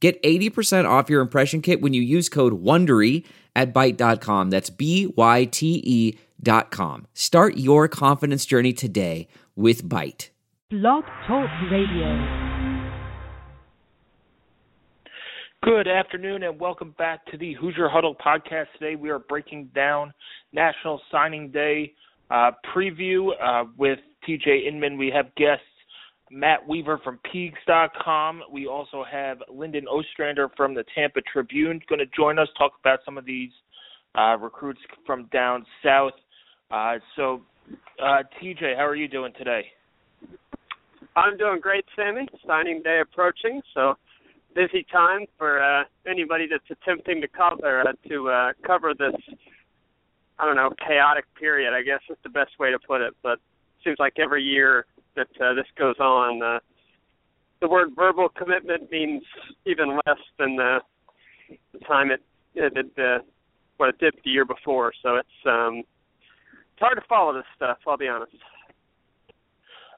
Get 0.00 0.22
80% 0.22 0.88
off 0.88 1.10
your 1.10 1.20
impression 1.20 1.60
kit 1.60 1.80
when 1.80 1.92
you 1.92 2.02
use 2.02 2.28
code 2.28 2.62
WONDERY 2.62 3.24
at 3.56 3.74
Byte.com. 3.74 4.50
That's 4.50 4.70
B-Y-T-E 4.70 6.18
dot 6.40 6.70
com. 6.70 7.06
Start 7.14 7.56
your 7.56 7.88
confidence 7.88 8.46
journey 8.46 8.72
today 8.72 9.26
with 9.56 9.82
Byte. 9.88 10.28
Blog 10.70 11.04
Talk 11.26 11.48
Radio. 11.70 12.48
Good 15.64 15.88
afternoon 15.88 16.44
and 16.44 16.60
welcome 16.60 16.94
back 16.96 17.26
to 17.26 17.36
the 17.36 17.54
Hoosier 17.54 17.88
Huddle 17.88 18.14
podcast. 18.14 18.66
Today 18.78 18.94
we 18.94 19.10
are 19.10 19.18
breaking 19.18 19.70
down 19.74 20.12
National 20.52 21.00
Signing 21.10 21.50
Day 21.50 21.94
uh, 22.30 22.52
preview 22.74 23.30
uh, 23.42 23.64
with 23.76 23.98
TJ 24.28 24.68
Inman. 24.68 24.96
We 24.96 25.10
have 25.12 25.34
guests 25.34 25.64
Matt 26.30 26.66
Weaver 26.66 27.00
from 27.02 27.18
Peegs.com. 27.32 28.42
We 28.52 28.66
also 28.66 29.04
have 29.10 29.38
Lyndon 29.52 29.86
Ostrander 29.86 30.50
from 30.56 30.74
the 30.74 30.84
Tampa 30.94 31.20
Tribune 31.32 31.80
going 31.88 31.98
to 31.98 32.06
join 32.16 32.38
us, 32.38 32.48
talk 32.56 32.72
about 32.80 33.00
some 33.04 33.18
of 33.18 33.24
these 33.24 33.50
uh, 34.16 34.36
recruits 34.38 34.80
from 35.06 35.26
down 35.32 35.64
south. 35.84 36.12
Uh, 36.70 36.94
so, 37.16 37.42
uh, 38.02 38.22
TJ, 38.42 38.76
how 38.76 38.86
are 38.86 38.96
you 38.96 39.08
doing 39.08 39.32
today? 39.38 39.64
I'm 41.16 41.36
doing 41.36 41.60
great, 41.60 41.84
Sammy. 41.96 42.28
Signing 42.46 42.82
day 42.82 43.00
approaching, 43.02 43.60
so 43.74 43.94
busy 44.54 44.86
time 44.90 45.26
for 45.36 45.62
uh, 45.62 45.84
anybody 46.08 46.46
that's 46.50 46.64
attempting 46.70 47.20
to 47.20 47.28
cover 47.28 47.80
uh, 47.80 48.08
to 48.08 48.28
uh, 48.28 48.52
cover 48.66 48.94
this. 48.94 49.14
I 50.38 50.46
don't 50.46 50.56
know, 50.56 50.70
chaotic 50.86 51.24
period. 51.38 51.74
I 51.74 51.82
guess 51.82 52.00
is 52.08 52.16
the 52.22 52.28
best 52.28 52.52
way 52.60 52.70
to 52.70 52.78
put 52.78 53.00
it. 53.00 53.14
But 53.22 53.38
seems 53.84 53.96
like 53.98 54.14
every 54.18 54.42
year 54.42 54.86
that 55.18 55.44
uh, 55.44 55.54
this 55.54 55.66
goes 55.76 55.98
on. 55.98 56.42
Uh, 56.42 56.58
the 57.60 57.68
word 57.68 57.90
verbal 57.96 58.28
commitment 58.28 58.90
means 58.90 59.22
even 59.66 59.96
less 60.06 60.18
than 60.38 60.56
the, 60.56 60.78
the 61.72 61.78
time 61.80 62.10
it, 62.10 62.22
it, 62.54 62.72
it 62.76 62.92
uh, 62.98 63.22
what 63.76 63.88
it 63.88 63.98
did 63.98 64.14
the 64.24 64.30
year 64.30 64.44
before. 64.44 64.92
So 65.02 65.16
it's 65.16 65.28
um, 65.46 65.78
it's 65.78 66.80
hard 66.80 66.96
to 66.96 67.04
follow 67.08 67.34
this 67.34 67.44
stuff. 67.56 67.78
I'll 67.86 67.96
be 67.96 68.08
honest. 68.08 68.32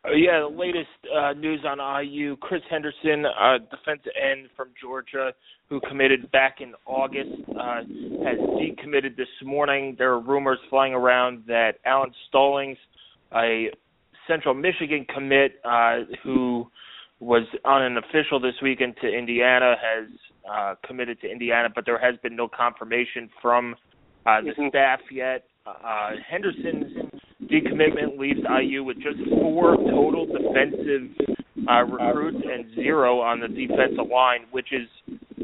Uh, 0.03 0.13
yeah, 0.13 0.41
the 0.41 0.57
latest 0.57 0.89
uh, 1.15 1.35
news 1.35 1.61
on 1.67 1.79
IU: 2.07 2.37
Chris 2.37 2.63
Henderson, 2.71 3.27
uh, 3.27 3.59
defensive 3.71 4.13
end 4.17 4.49
from 4.57 4.69
Georgia, 4.81 5.33
who 5.69 5.81
committed 5.81 6.31
back 6.33 6.57
in 6.61 6.73
August, 6.87 7.43
uh, 7.51 7.83
has 8.25 8.39
decommitted 8.57 9.17
this 9.17 9.29
morning. 9.45 9.95
There 9.99 10.11
are 10.13 10.21
rumors 10.21 10.59
flying 10.71 10.95
around 10.95 11.45
that 11.49 11.73
Alan 11.85 12.13
Stallings, 12.29 12.79
a 13.35 13.71
Central 14.29 14.55
Michigan 14.55 15.07
commit 15.13 15.61
uh, 15.65 16.01
who 16.23 16.67
was 17.21 17.43
on 17.65 17.83
an 17.83 17.99
official 17.99 18.41
this 18.41 18.55
weekend 18.63 18.95
to 19.03 19.09
Indiana 19.09 19.75
has 19.81 20.09
uh, 20.51 20.75
committed 20.87 21.21
to 21.21 21.31
Indiana, 21.31 21.69
but 21.73 21.85
there 21.85 21.99
has 21.99 22.17
been 22.23 22.35
no 22.35 22.49
confirmation 22.49 23.29
from 23.43 23.75
uh, 24.27 24.41
the 24.41 24.51
mm-hmm. 24.51 24.69
staff 24.69 25.01
yet. 25.13 25.45
Uh, 25.67 26.13
Henderson's 26.29 27.11
decommitment 27.43 28.19
leaves 28.19 28.41
IU 28.63 28.85
with 28.85 28.97
just 28.97 29.19
four 29.41 29.77
total 29.77 30.27
defensive 30.27 31.11
uh, 31.69 31.83
recruits 31.83 32.45
and 32.45 32.75
zero 32.75 33.21
on 33.21 33.41
the 33.41 33.49
defensive 33.49 34.11
line, 34.11 34.47
which 34.51 34.73
is 34.73 34.89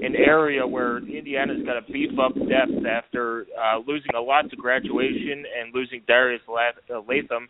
an 0.02 0.14
area 0.14 0.66
where 0.66 0.98
Indiana's 0.98 1.62
got 1.64 1.74
to 1.74 1.92
beef 1.92 2.10
up 2.18 2.34
depth 2.34 2.86
after 2.86 3.46
uh, 3.60 3.78
losing 3.86 4.14
a 4.16 4.20
lot 4.20 4.48
to 4.50 4.56
graduation 4.56 5.44
and 5.58 5.74
losing 5.74 6.02
Darius 6.06 6.42
uh, 6.48 7.00
Latham 7.08 7.48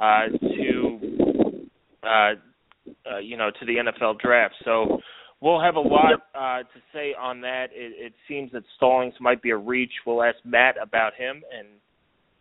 uh, 0.00 0.28
to 0.40 1.68
uh, 2.02 2.08
uh, 2.08 3.18
you 3.18 3.36
know 3.36 3.50
to 3.58 3.66
the 3.66 3.74
NFL 3.76 4.18
draft. 4.20 4.54
So 4.64 5.00
we'll 5.40 5.60
have 5.60 5.76
a 5.76 5.80
lot 5.80 6.14
uh, 6.34 6.58
to 6.58 6.80
say 6.92 7.14
on 7.18 7.40
that. 7.42 7.66
It, 7.72 7.92
it 8.06 8.12
seems 8.26 8.52
that 8.52 8.62
Stallings 8.76 9.14
might 9.20 9.42
be 9.42 9.50
a 9.50 9.56
reach. 9.56 9.92
We'll 10.06 10.22
ask 10.22 10.36
Matt 10.44 10.76
about 10.80 11.14
him 11.14 11.42
and 11.56 11.68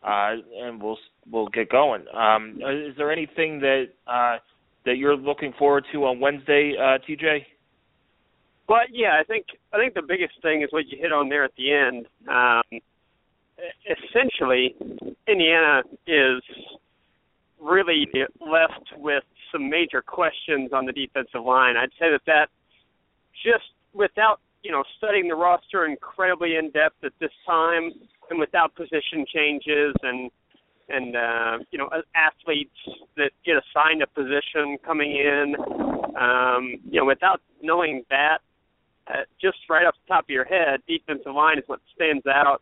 uh, 0.04 0.42
and 0.62 0.82
we'll 0.82 0.98
we'll 1.32 1.48
get 1.50 1.70
going. 1.70 2.06
Um, 2.14 2.60
is 2.62 2.96
there 2.98 3.12
anything 3.12 3.60
that 3.60 3.86
uh, 4.08 4.38
that 4.86 4.98
you're 4.98 5.18
looking 5.18 5.54
forward 5.58 5.86
to 5.92 6.06
on 6.06 6.20
Wednesday, 6.20 6.74
uh, 6.80 6.98
TJ? 7.08 7.40
Well, 8.70 8.82
yeah, 8.92 9.20
I 9.20 9.24
think 9.24 9.46
I 9.74 9.78
think 9.78 9.94
the 9.94 10.02
biggest 10.02 10.34
thing 10.42 10.62
is 10.62 10.70
what 10.72 10.88
you 10.88 10.98
hit 11.00 11.12
on 11.12 11.30
there 11.30 11.44
at 11.44 11.52
the 11.58 11.74
end. 11.74 12.06
Um, 12.28 12.80
essentially, 13.86 14.76
Indiana 15.28 15.84
is 16.06 16.42
really 17.62 18.08
left 18.40 18.92
with 18.98 19.24
some 19.52 19.70
major 19.70 20.02
questions 20.02 20.72
on 20.74 20.86
the 20.86 20.92
defensive 20.92 21.44
line. 21.44 21.76
I'd 21.78 21.92
say 22.00 22.12
that 22.12 22.22
that 22.26 22.50
just 23.44 23.66
without 23.94 24.40
you 24.64 24.72
know 24.72 24.84
studying 24.98 25.28
the 25.28 25.36
roster 25.36 25.86
incredibly 25.86 26.56
in 26.56 26.72
depth 26.72 27.04
at 27.04 27.14
this 27.20 27.32
time, 27.46 27.92
and 28.30 28.40
without 28.40 28.76
position 28.76 29.26
changes 29.34 29.96
and 30.04 30.32
and 30.90 31.16
uh, 31.16 31.58
you 31.72 31.78
know 31.78 31.90
athletes 32.16 32.78
that 33.16 33.32
get 33.46 33.56
assigned 33.58 34.02
a 34.02 34.08
position 34.08 34.78
coming 34.86 35.12
in, 35.12 35.56
um, 36.20 36.76
you 36.90 37.00
know 37.00 37.06
without 37.06 37.42
knowing 37.62 38.04
that, 38.10 38.40
uh, 39.08 39.24
just 39.42 39.58
right 39.70 39.86
off 39.86 39.96
the 40.08 40.14
top 40.14 40.26
of 40.26 40.30
your 40.30 40.46
head, 40.46 40.82
defensive 40.88 41.34
line 41.34 41.58
is 41.58 41.64
what 41.68 41.80
stands 41.96 42.26
out 42.28 42.62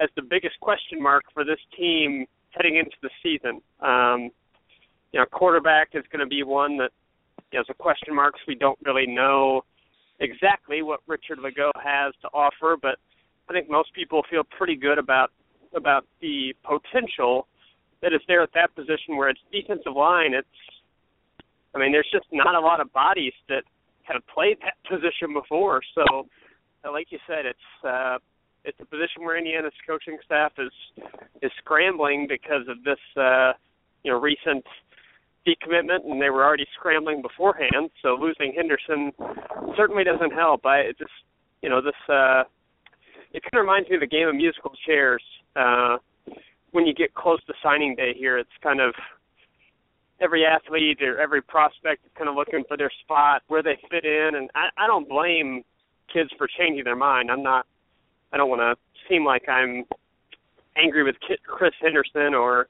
as 0.00 0.08
the 0.16 0.22
biggest 0.22 0.58
question 0.60 1.00
mark 1.00 1.24
for 1.32 1.44
this 1.44 1.60
team 1.76 2.26
heading 2.52 2.76
into 2.76 2.96
the 3.02 3.10
season. 3.22 3.60
Um, 3.80 4.30
you 5.12 5.20
know, 5.20 5.26
quarterback 5.30 5.90
is 5.94 6.04
going 6.10 6.20
to 6.20 6.26
be 6.26 6.42
one 6.42 6.76
that 6.78 6.90
you 7.52 7.58
know, 7.58 7.64
a 7.68 7.74
question 7.74 8.14
marks. 8.14 8.40
We 8.46 8.54
don't 8.54 8.78
really 8.84 9.06
know 9.06 9.62
exactly 10.20 10.82
what 10.82 11.00
Richard 11.06 11.38
Lagow 11.38 11.70
has 11.82 12.14
to 12.22 12.28
offer, 12.28 12.76
but 12.80 12.96
I 13.48 13.52
think 13.52 13.68
most 13.68 13.92
people 13.94 14.22
feel 14.30 14.42
pretty 14.56 14.76
good 14.76 14.98
about 14.98 15.30
about 15.74 16.06
the 16.20 16.54
potential 16.64 17.46
that 18.02 18.12
is 18.12 18.20
there 18.28 18.42
at 18.42 18.50
that 18.54 18.74
position 18.74 19.16
where 19.16 19.30
it's 19.30 19.40
defensive 19.50 19.94
line. 19.96 20.34
It's 20.34 20.46
I 21.74 21.78
mean, 21.78 21.92
there's 21.92 22.08
just 22.12 22.26
not 22.32 22.54
a 22.54 22.60
lot 22.60 22.80
of 22.80 22.92
bodies 22.92 23.32
that 23.48 23.64
have 24.02 24.22
played 24.32 24.58
that 24.60 24.74
position 24.90 25.32
before. 25.32 25.80
So, 25.94 26.26
like 26.90 27.08
you 27.10 27.18
said, 27.26 27.46
it's 27.46 27.86
uh, 27.86 28.18
it's 28.64 28.78
a 28.80 28.86
position 28.86 29.24
where 29.24 29.36
Indiana's 29.36 29.72
coaching 29.86 30.18
staff 30.24 30.52
is 30.58 30.72
is 31.42 31.50
scrambling 31.58 32.26
because 32.28 32.68
of 32.68 32.82
this 32.84 33.00
uh, 33.16 33.52
you 34.02 34.12
know 34.12 34.20
recent 34.20 34.64
decommitment, 35.46 36.08
and 36.08 36.22
they 36.22 36.30
were 36.30 36.44
already 36.44 36.66
scrambling 36.78 37.22
beforehand. 37.22 37.90
So 38.02 38.14
losing 38.14 38.52
Henderson 38.54 39.12
certainly 39.76 40.04
doesn't 40.04 40.32
help. 40.32 40.64
I 40.66 40.78
it 40.78 40.98
just 40.98 41.10
you 41.62 41.68
know 41.68 41.80
this 41.80 41.98
uh, 42.08 42.44
it 43.32 43.42
kind 43.42 43.60
of 43.60 43.60
reminds 43.60 43.88
me 43.88 43.96
of 43.96 44.00
the 44.00 44.06
game 44.06 44.28
of 44.28 44.34
musical 44.34 44.72
chairs. 44.86 45.22
Uh, 45.56 45.96
when 46.70 46.86
you 46.86 46.94
get 46.94 47.12
close 47.14 47.42
to 47.44 47.52
signing 47.62 47.94
day 47.94 48.14
here, 48.16 48.38
it's 48.38 48.50
kind 48.62 48.80
of 48.80 48.94
every 50.20 50.46
athlete 50.46 51.02
or 51.02 51.20
every 51.20 51.42
prospect 51.42 52.04
is 52.06 52.10
kind 52.16 52.30
of 52.30 52.36
looking 52.36 52.62
for 52.68 52.76
their 52.76 52.90
spot, 53.02 53.42
where 53.48 53.62
they 53.62 53.76
fit 53.90 54.04
in, 54.04 54.30
and 54.36 54.50
I, 54.54 54.68
I 54.84 54.86
don't 54.86 55.08
blame 55.08 55.64
kids 56.12 56.30
for 56.38 56.48
changing 56.58 56.84
their 56.84 56.96
mind. 56.96 57.30
I'm 57.30 57.42
not 57.42 57.66
I 58.32 58.36
don't 58.36 58.48
want 58.48 58.60
to 58.60 58.74
seem 59.08 59.24
like 59.24 59.48
I'm 59.48 59.84
angry 60.76 61.04
with 61.04 61.16
Chris 61.46 61.72
Henderson 61.80 62.34
or 62.34 62.68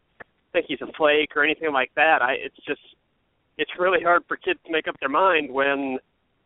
think 0.53 0.67
he's 0.69 0.81
a 0.83 0.93
flake 0.97 1.31
or 1.35 1.45
anything 1.45 1.73
like 1.73 1.91
that. 1.97 2.21
I 2.21 2.33
it's 2.33 2.57
just 2.67 2.81
it's 3.59 3.71
really 3.79 4.03
hard 4.03 4.23
for 4.29 4.37
kids 4.37 4.61
to 4.67 4.73
make 4.73 4.89
up 4.89 4.97
their 5.01 5.09
mind 5.09 5.51
when 5.53 5.99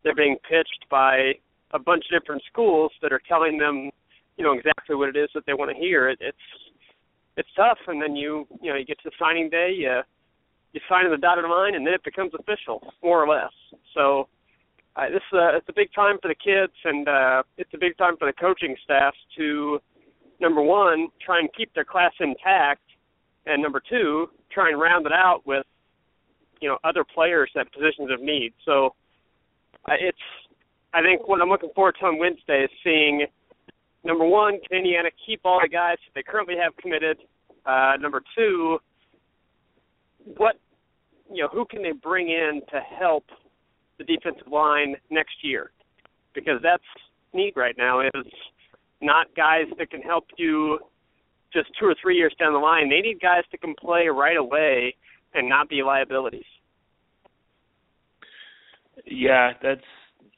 they're 0.02 0.14
being 0.14 0.36
pitched 0.48 0.86
by 0.90 1.32
a 1.72 1.78
bunch 1.78 2.04
of 2.10 2.20
different 2.20 2.42
schools 2.50 2.92
that 3.02 3.12
are 3.12 3.20
telling 3.28 3.58
them, 3.58 3.90
you 4.36 4.44
know, 4.44 4.52
exactly 4.52 4.94
what 4.94 5.08
it 5.08 5.16
is 5.16 5.28
that 5.34 5.44
they 5.46 5.54
want 5.54 5.70
to 5.70 5.76
hear. 5.76 6.08
It, 6.08 6.18
it's 6.20 6.38
it's 7.36 7.48
tough, 7.56 7.78
and 7.86 8.00
then 8.00 8.16
you 8.16 8.46
you 8.62 8.70
know 8.70 8.76
you 8.76 8.84
get 8.84 8.98
to 9.02 9.10
the 9.10 9.16
signing 9.18 9.50
day, 9.50 9.72
you 9.76 10.00
you 10.72 10.80
sign 10.88 11.04
in 11.06 11.10
the 11.10 11.18
dotted 11.18 11.44
line, 11.44 11.74
and 11.74 11.86
then 11.86 11.94
it 11.94 12.04
becomes 12.04 12.32
official, 12.38 12.92
more 13.02 13.22
or 13.22 13.28
less. 13.28 13.52
So 13.94 14.28
uh, 14.96 15.10
this 15.10 15.22
uh, 15.32 15.56
it's 15.56 15.68
a 15.68 15.72
big 15.74 15.92
time 15.94 16.16
for 16.22 16.28
the 16.28 16.34
kids, 16.34 16.72
and 16.84 17.08
uh, 17.08 17.42
it's 17.58 17.70
a 17.74 17.78
big 17.78 17.96
time 17.98 18.16
for 18.16 18.26
the 18.26 18.32
coaching 18.32 18.74
staffs 18.82 19.18
to 19.36 19.78
number 20.40 20.62
one 20.62 21.08
try 21.24 21.38
and 21.38 21.48
keep 21.56 21.72
their 21.74 21.84
class 21.84 22.12
intact, 22.20 22.82
and 23.44 23.62
number 23.62 23.80
two 23.88 24.28
try 24.50 24.70
and 24.70 24.80
round 24.80 25.04
it 25.06 25.12
out 25.12 25.42
with 25.46 25.66
you 26.60 26.68
know 26.68 26.78
other 26.82 27.04
players 27.04 27.50
at 27.58 27.70
positions 27.72 28.10
of 28.10 28.22
need. 28.22 28.54
So 28.64 28.94
uh, 29.86 29.94
it's 30.00 30.18
I 30.94 31.02
think 31.02 31.28
what 31.28 31.42
I'm 31.42 31.48
looking 31.48 31.70
forward 31.74 31.96
to 32.00 32.06
on 32.06 32.18
Wednesday 32.18 32.64
is 32.64 32.70
seeing 32.82 33.26
number 34.02 34.24
one, 34.24 34.58
can 34.66 34.78
Indiana 34.78 35.10
keep 35.26 35.40
all 35.44 35.60
the 35.62 35.68
guys 35.68 35.96
that 36.06 36.14
they 36.14 36.22
currently 36.22 36.54
have 36.62 36.74
committed? 36.78 37.18
Uh, 37.66 37.94
number 38.00 38.22
two, 38.34 38.78
what 40.38 40.56
you 41.30 41.42
know, 41.42 41.48
who 41.48 41.66
can 41.66 41.82
they 41.82 41.92
bring 41.92 42.28
in 42.28 42.62
to 42.70 42.80
help 42.80 43.24
the 43.98 44.04
defensive 44.04 44.48
line 44.50 44.96
next 45.10 45.36
year? 45.42 45.70
Because 46.34 46.60
that's 46.62 46.82
need 47.32 47.54
right 47.56 47.74
now 47.76 48.00
is 48.00 48.26
not 49.00 49.26
guys 49.36 49.66
that 49.78 49.90
can 49.90 50.00
help 50.00 50.24
you 50.36 50.78
just 51.52 51.68
two 51.78 51.86
or 51.86 51.94
three 52.00 52.16
years 52.16 52.34
down 52.38 52.52
the 52.52 52.58
line. 52.58 52.88
They 52.88 53.00
need 53.00 53.20
guys 53.20 53.42
that 53.50 53.60
can 53.60 53.74
play 53.78 54.08
right 54.08 54.36
away 54.36 54.94
and 55.34 55.48
not 55.48 55.68
be 55.68 55.82
liabilities. 55.82 56.44
Yeah, 59.04 59.52
that's 59.62 59.80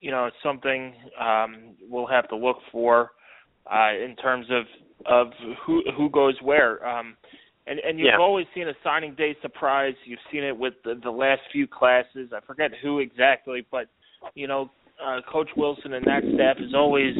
you 0.00 0.10
know 0.10 0.30
something 0.42 0.94
um, 1.20 1.74
we'll 1.88 2.06
have 2.06 2.28
to 2.28 2.36
look 2.36 2.58
for 2.70 3.10
uh, 3.72 3.92
in 3.92 4.16
terms 4.16 4.46
of 4.50 4.64
of 5.06 5.28
who 5.64 5.82
who 5.96 6.10
goes 6.10 6.34
where. 6.42 6.86
Um, 6.86 7.16
and 7.68 7.78
and 7.80 7.98
you've 7.98 8.06
yeah. 8.06 8.18
always 8.18 8.46
seen 8.54 8.68
a 8.68 8.74
signing 8.82 9.14
day 9.14 9.36
surprise. 9.42 9.94
You've 10.04 10.20
seen 10.32 10.44
it 10.44 10.56
with 10.56 10.74
the, 10.84 10.98
the 11.02 11.10
last 11.10 11.42
few 11.52 11.66
classes. 11.66 12.30
I 12.34 12.40
forget 12.46 12.70
who 12.82 13.00
exactly, 13.00 13.66
but 13.70 13.88
you 14.34 14.46
know, 14.46 14.70
uh, 15.04 15.20
Coach 15.30 15.50
Wilson 15.56 15.94
and 15.94 16.04
that 16.06 16.22
staff 16.34 16.56
has 16.58 16.74
always 16.74 17.14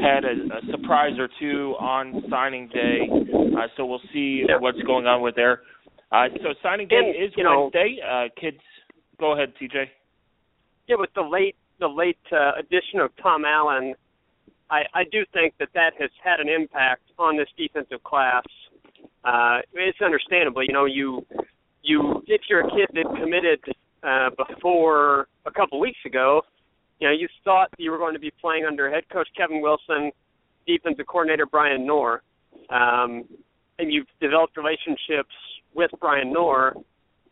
had 0.00 0.24
a, 0.24 0.32
a 0.56 0.70
surprise 0.70 1.18
or 1.18 1.28
two 1.40 1.74
on 1.78 2.22
signing 2.30 2.68
day. 2.68 3.08
Uh, 3.10 3.66
so 3.76 3.84
we'll 3.84 4.00
see 4.12 4.44
yeah. 4.48 4.56
what's 4.58 4.80
going 4.82 5.06
on 5.06 5.22
with 5.22 5.34
there. 5.34 5.62
Uh, 6.10 6.26
so 6.42 6.54
signing 6.62 6.88
day 6.88 6.96
and, 6.96 7.08
is 7.10 7.32
you 7.36 7.44
know, 7.44 7.70
Wednesday. 7.72 7.98
Uh, 8.06 8.24
kids, 8.40 8.60
go 9.20 9.32
ahead, 9.32 9.52
TJ. 9.60 9.84
Yeah, 10.86 10.96
with 10.98 11.10
the 11.14 11.22
late 11.22 11.56
the 11.80 11.88
late 11.88 12.18
uh, 12.32 12.52
addition 12.58 13.00
of 13.00 13.10
Tom 13.22 13.44
Allen, 13.44 13.94
I 14.70 14.82
I 14.94 15.04
do 15.10 15.24
think 15.32 15.54
that 15.58 15.68
that 15.74 15.92
has 15.98 16.10
had 16.22 16.40
an 16.40 16.48
impact 16.48 17.02
on 17.18 17.36
this 17.36 17.48
defensive 17.56 18.02
class. 18.04 18.44
Uh, 19.24 19.58
it's 19.74 20.00
understandable, 20.00 20.62
you 20.62 20.72
know, 20.72 20.84
you 20.84 21.26
you 21.82 22.22
if 22.26 22.42
you're 22.48 22.60
a 22.66 22.70
kid 22.70 22.88
that 22.94 23.04
committed 23.20 23.60
uh, 24.02 24.30
before 24.36 25.28
a 25.46 25.50
couple 25.50 25.80
weeks 25.80 25.98
ago, 26.06 26.42
you 27.00 27.08
know, 27.08 27.14
you 27.14 27.28
thought 27.44 27.68
you 27.78 27.90
were 27.90 27.98
going 27.98 28.14
to 28.14 28.20
be 28.20 28.32
playing 28.40 28.64
under 28.64 28.90
head 28.90 29.04
coach 29.10 29.28
Kevin 29.36 29.60
Wilson, 29.60 30.10
defensive 30.66 31.06
coordinator 31.06 31.46
Brian 31.46 31.86
Knorr, 31.86 32.22
um, 32.70 33.24
and 33.78 33.92
you've 33.92 34.06
developed 34.20 34.56
relationships 34.56 35.34
with 35.74 35.90
Brian 36.00 36.32
Knorr, 36.32 36.74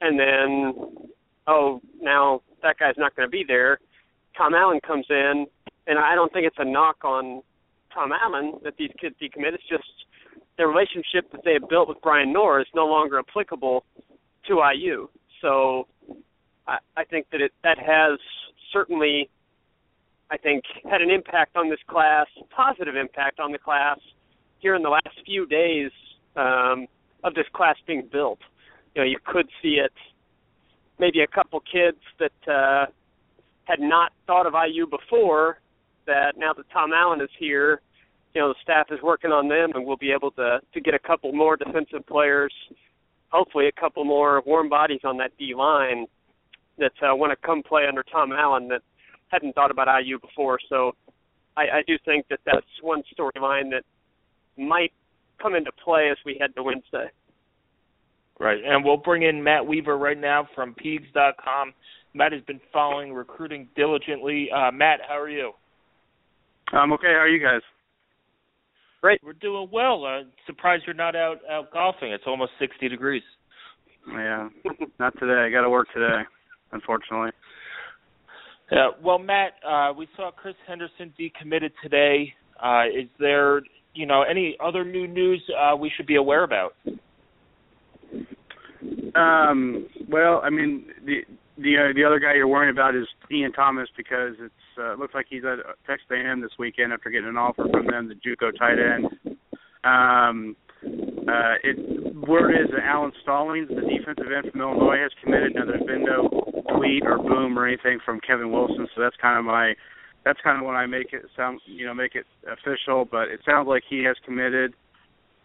and 0.00 0.18
then 0.18 0.74
oh 1.46 1.80
now 2.00 2.42
that 2.62 2.78
guy's 2.78 2.94
not 2.98 3.14
going 3.14 3.26
to 3.26 3.30
be 3.30 3.44
there. 3.46 3.78
Tom 4.36 4.54
Allen 4.54 4.80
comes 4.86 5.06
in, 5.08 5.46
and 5.86 5.98
I 5.98 6.14
don't 6.14 6.32
think 6.32 6.46
it's 6.46 6.56
a 6.58 6.64
knock 6.64 7.04
on 7.04 7.42
Tom 7.92 8.10
Allen 8.12 8.54
that 8.64 8.76
these 8.76 8.90
kids 9.00 9.14
decommit. 9.20 9.54
It's 9.54 9.68
just 9.68 9.84
the 10.58 10.66
relationship 10.66 11.30
that 11.32 11.42
they 11.44 11.52
have 11.54 11.68
built 11.68 11.88
with 11.88 11.98
Brian 12.02 12.32
Knorr 12.32 12.60
is 12.60 12.66
no 12.74 12.86
longer 12.86 13.18
applicable 13.18 13.84
to 14.48 14.62
IU. 14.74 15.08
So 15.40 15.86
I, 16.66 16.78
I 16.96 17.04
think 17.04 17.26
that 17.32 17.40
it 17.40 17.52
that 17.62 17.78
has 17.78 18.18
certainly, 18.72 19.28
I 20.30 20.36
think, 20.36 20.64
had 20.90 21.02
an 21.02 21.10
impact 21.10 21.56
on 21.56 21.68
this 21.68 21.78
class, 21.88 22.26
positive 22.54 22.96
impact 22.96 23.40
on 23.40 23.52
the 23.52 23.58
class 23.58 23.98
here 24.58 24.74
in 24.74 24.82
the 24.82 24.88
last 24.88 25.08
few 25.24 25.46
days 25.46 25.90
um, 26.36 26.86
of 27.24 27.34
this 27.34 27.46
class 27.52 27.76
being 27.86 28.08
built. 28.10 28.38
You 28.94 29.02
know, 29.02 29.06
you 29.06 29.18
could 29.24 29.48
see 29.62 29.78
it. 29.84 29.92
Maybe 30.98 31.20
a 31.20 31.26
couple 31.26 31.60
kids 31.60 31.98
that 32.18 32.52
uh, 32.52 32.86
had 33.64 33.80
not 33.80 34.12
thought 34.26 34.46
of 34.46 34.54
IU 34.54 34.86
before. 34.86 35.60
That 36.06 36.38
now 36.38 36.52
that 36.52 36.70
Tom 36.72 36.92
Allen 36.94 37.20
is 37.20 37.28
here, 37.36 37.80
you 38.36 38.42
know 38.42 38.48
the 38.48 38.54
staff 38.62 38.88
is 38.90 39.00
working 39.02 39.32
on 39.32 39.48
them, 39.48 39.70
and 39.74 39.86
we'll 39.86 39.96
be 39.96 40.12
able 40.12 40.30
to 40.32 40.60
to 40.74 40.80
get 40.82 40.92
a 40.92 40.98
couple 40.98 41.32
more 41.32 41.56
defensive 41.56 42.06
players, 42.06 42.52
hopefully 43.30 43.66
a 43.66 43.80
couple 43.80 44.04
more 44.04 44.42
warm 44.44 44.68
bodies 44.68 45.00
on 45.04 45.16
that 45.16 45.30
D 45.38 45.54
line 45.54 46.04
that 46.76 46.92
uh, 47.02 47.16
want 47.16 47.32
to 47.32 47.46
come 47.46 47.62
play 47.62 47.86
under 47.88 48.02
Tom 48.02 48.32
Allen 48.32 48.68
that 48.68 48.82
hadn't 49.28 49.54
thought 49.54 49.70
about 49.70 49.88
IU 50.04 50.18
before. 50.18 50.58
So 50.68 50.92
I, 51.56 51.62
I 51.62 51.82
do 51.86 51.96
think 52.04 52.26
that 52.28 52.40
that's 52.44 52.66
one 52.82 53.02
storyline 53.18 53.70
that 53.70 53.84
might 54.62 54.92
come 55.40 55.54
into 55.54 55.72
play 55.72 56.10
as 56.10 56.18
we 56.26 56.36
head 56.38 56.54
to 56.56 56.62
Wednesday. 56.62 57.06
Right, 58.38 58.62
and 58.62 58.84
we'll 58.84 58.98
bring 58.98 59.22
in 59.22 59.42
Matt 59.42 59.66
Weaver 59.66 59.96
right 59.96 60.18
now 60.18 60.46
from 60.54 60.74
Peegs.com. 60.74 61.72
Matt 62.12 62.32
has 62.32 62.42
been 62.42 62.60
following 62.70 63.14
recruiting 63.14 63.66
diligently. 63.74 64.50
Uh, 64.54 64.70
Matt, 64.72 65.00
how 65.08 65.18
are 65.18 65.30
you? 65.30 65.52
I'm 66.70 66.92
okay. 66.92 67.06
How 67.06 67.20
are 67.20 67.28
you 67.28 67.42
guys? 67.42 67.62
Great. 69.00 69.20
We're 69.22 69.34
doing 69.34 69.68
well. 69.72 70.04
Uh, 70.04 70.24
surprised 70.46 70.84
you're 70.86 70.94
not 70.94 71.14
out 71.14 71.38
out 71.50 71.72
golfing. 71.72 72.12
It's 72.12 72.24
almost 72.26 72.52
60 72.58 72.88
degrees. 72.88 73.22
Yeah, 74.08 74.48
not 74.98 75.18
today. 75.18 75.46
I 75.46 75.50
got 75.50 75.62
to 75.62 75.70
work 75.70 75.88
today, 75.92 76.22
unfortunately. 76.72 77.30
Yeah. 78.70 78.90
Well, 79.02 79.18
Matt, 79.18 79.52
uh, 79.66 79.92
we 79.96 80.08
saw 80.16 80.30
Chris 80.30 80.54
Henderson 80.66 81.12
decommitted 81.18 81.70
today. 81.82 82.32
Uh, 82.62 82.84
is 82.86 83.08
there, 83.18 83.60
you 83.94 84.06
know, 84.06 84.22
any 84.22 84.56
other 84.64 84.84
new 84.84 85.06
news 85.06 85.42
uh, 85.56 85.76
we 85.76 85.90
should 85.96 86.06
be 86.06 86.16
aware 86.16 86.44
about? 86.44 86.74
Um. 89.14 89.88
Well, 90.08 90.40
I 90.44 90.50
mean, 90.50 90.86
the 91.04 91.22
the 91.58 91.76
uh, 91.76 91.92
the 91.94 92.04
other 92.04 92.18
guy 92.18 92.34
you're 92.34 92.48
worrying 92.48 92.72
about 92.72 92.94
is 92.94 93.06
Ian 93.30 93.52
Thomas 93.52 93.88
because 93.96 94.34
it's 94.38 94.54
uh, 94.78 94.94
looks 94.94 95.14
like 95.14 95.26
he's 95.28 95.44
at 95.44 95.58
Texas 95.86 96.06
A&M 96.10 96.40
this 96.40 96.52
weekend 96.58 96.92
after 96.92 97.10
getting 97.10 97.28
an 97.28 97.36
offer 97.36 97.66
from 97.70 97.86
them, 97.86 98.08
the 98.08 98.14
JUCO 98.14 98.56
tight 98.58 98.78
end. 98.78 99.36
Um, 99.84 100.56
uh, 100.84 101.56
it 101.64 102.14
word 102.14 102.52
is 102.52 102.70
that 102.72 102.84
Alan 102.84 103.12
Stallings, 103.22 103.68
the 103.68 103.82
defensive 103.82 104.30
end 104.30 104.52
from 104.52 104.60
Illinois, 104.60 104.98
has 105.02 105.12
committed. 105.22 105.54
Now 105.54 105.64
there's 105.64 105.86
been 105.86 106.04
no 106.04 106.28
tweet 106.76 107.04
or 107.06 107.18
boom 107.18 107.58
or 107.58 107.66
anything 107.66 107.98
from 108.04 108.20
Kevin 108.20 108.52
Wilson, 108.52 108.86
so 108.94 109.00
that's 109.00 109.16
kind 109.20 109.38
of 109.38 109.44
my 109.44 109.74
that's 110.24 110.40
kind 110.42 110.58
of 110.58 110.66
when 110.66 110.76
I 110.76 110.86
make 110.86 111.12
it 111.12 111.24
sound 111.36 111.60
you 111.66 111.86
know 111.86 111.94
make 111.94 112.14
it 112.14 112.26
official. 112.46 113.04
But 113.04 113.28
it 113.28 113.40
sounds 113.46 113.66
like 113.66 113.82
he 113.88 114.04
has 114.04 114.16
committed. 114.24 114.74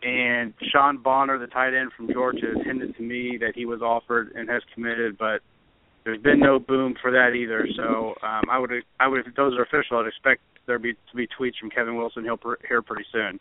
And 0.03 0.55
Sean 0.73 0.97
Bonner, 0.97 1.37
the 1.37 1.45
tight 1.45 1.75
end 1.75 1.91
from 1.95 2.11
Georgia, 2.11 2.53
hinted 2.65 2.97
to 2.97 3.03
me 3.03 3.37
that 3.39 3.51
he 3.53 3.67
was 3.67 3.83
offered 3.83 4.31
and 4.33 4.49
has 4.49 4.63
committed, 4.73 5.15
but 5.15 5.41
there's 6.03 6.21
been 6.21 6.39
no 6.39 6.59
boom 6.59 6.95
for 7.01 7.11
that 7.11 7.33
either. 7.35 7.67
So 7.75 8.15
um, 8.25 8.43
I 8.49 8.57
would 8.59 8.71
I 8.99 9.07
would 9.07 9.25
if 9.25 9.35
those 9.35 9.57
are 9.57 9.63
official, 9.63 9.97
I'd 9.97 10.07
expect 10.07 10.41
there 10.67 10.79
be 10.79 10.93
to 10.93 11.15
be 11.15 11.27
tweets 11.27 11.57
from 11.59 11.69
Kevin 11.69 11.95
Wilson 11.95 12.23
he'll 12.23 12.39
here 12.67 12.81
pretty 12.81 13.05
soon. 13.11 13.39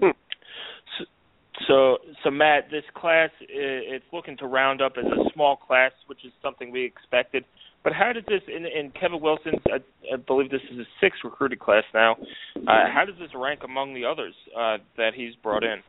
So, 0.00 1.04
so, 1.66 1.98
so 2.22 2.30
Matt, 2.30 2.70
this 2.70 2.84
class 2.94 3.30
it's 3.40 4.04
looking 4.12 4.36
to 4.38 4.46
round 4.46 4.82
up 4.82 4.94
as 4.98 5.04
a 5.06 5.30
small 5.32 5.56
class, 5.56 5.92
which 6.06 6.24
is 6.24 6.32
something 6.42 6.70
we 6.70 6.84
expected. 6.84 7.44
But 7.82 7.92
how 7.92 8.12
did 8.12 8.26
this 8.26 8.42
in, 8.48 8.66
in 8.66 8.90
Kevin 9.00 9.20
Wilson's? 9.20 9.62
I, 9.68 9.76
I 10.12 10.16
believe 10.16 10.50
this 10.50 10.60
is 10.72 10.78
a 10.80 10.84
sixth 11.00 11.20
recruited 11.22 11.60
class 11.60 11.84
now. 11.94 12.16
Uh, 12.56 12.90
how 12.92 13.04
does 13.06 13.14
this 13.18 13.30
rank 13.34 13.60
among 13.64 13.94
the 13.94 14.04
others 14.04 14.34
uh, 14.58 14.78
that 14.96 15.12
he's 15.14 15.34
brought 15.42 15.62
in? 15.62 15.82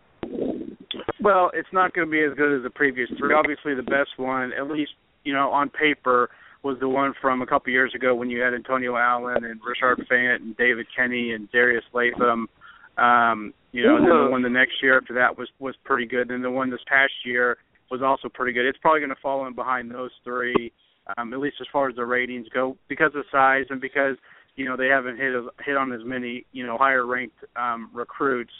Well, 1.20 1.50
it's 1.54 1.68
not 1.74 1.94
going 1.94 2.08
to 2.08 2.12
be 2.12 2.22
as 2.22 2.38
good 2.38 2.56
as 2.56 2.63
the 2.63 2.70
previous 2.70 3.10
three. 3.18 3.34
Obviously, 3.34 3.74
the 3.74 3.82
best 3.82 4.12
one, 4.18 4.54
at 4.54 4.70
least 4.70 4.92
you 5.28 5.34
know, 5.34 5.52
on 5.52 5.70
paper 5.70 6.30
was 6.64 6.78
the 6.80 6.88
one 6.88 7.14
from 7.22 7.42
a 7.42 7.46
couple 7.46 7.72
years 7.72 7.94
ago 7.94 8.16
when 8.16 8.30
you 8.30 8.40
had 8.40 8.54
Antonio 8.54 8.96
Allen 8.96 9.44
and 9.44 9.60
Richard 9.62 10.08
Fant 10.10 10.38
and 10.38 10.56
David 10.56 10.88
Kenny 10.96 11.32
and 11.32 11.52
Darius 11.52 11.84
Latham. 11.94 12.48
Um, 12.98 13.54
you 13.74 13.86
know, 13.86 13.98
and 13.98 14.06
then 14.06 14.26
the 14.26 14.32
one 14.32 14.42
the 14.42 14.50
next 14.50 14.82
year 14.82 14.98
after 14.98 15.14
that 15.16 15.38
was 15.38 15.50
was 15.60 15.76
pretty 15.84 16.06
good. 16.06 16.32
And 16.32 16.42
the 16.42 16.50
one 16.50 16.72
this 16.72 16.80
past 16.88 17.12
year 17.26 17.58
was 17.92 18.02
also 18.02 18.30
pretty 18.34 18.54
good. 18.54 18.66
It's 18.66 18.78
probably 18.82 19.02
going 19.02 19.10
to 19.10 19.22
fall 19.22 19.46
in 19.48 19.54
behind 19.54 19.92
those 19.92 20.12
three, 20.24 20.72
um, 21.18 21.34
at 21.34 21.40
least 21.40 21.58
as 21.60 21.68
far 21.74 21.90
as 21.90 21.96
the 21.98 22.06
ratings 22.06 22.48
go, 22.54 22.78
because 22.88 23.12
of 23.16 23.26
size 23.30 23.66
and 23.70 23.82
because 23.82 24.16
you 24.56 24.64
know 24.64 24.78
they 24.78 24.88
haven't 24.88 25.18
hit 25.18 25.34
hit 25.66 25.76
on 25.76 25.92
as 25.92 26.02
many 26.06 26.46
you 26.54 26.66
know 26.66 26.78
higher 26.78 27.06
ranked 27.06 27.44
um, 27.58 27.92
recruits. 27.94 28.54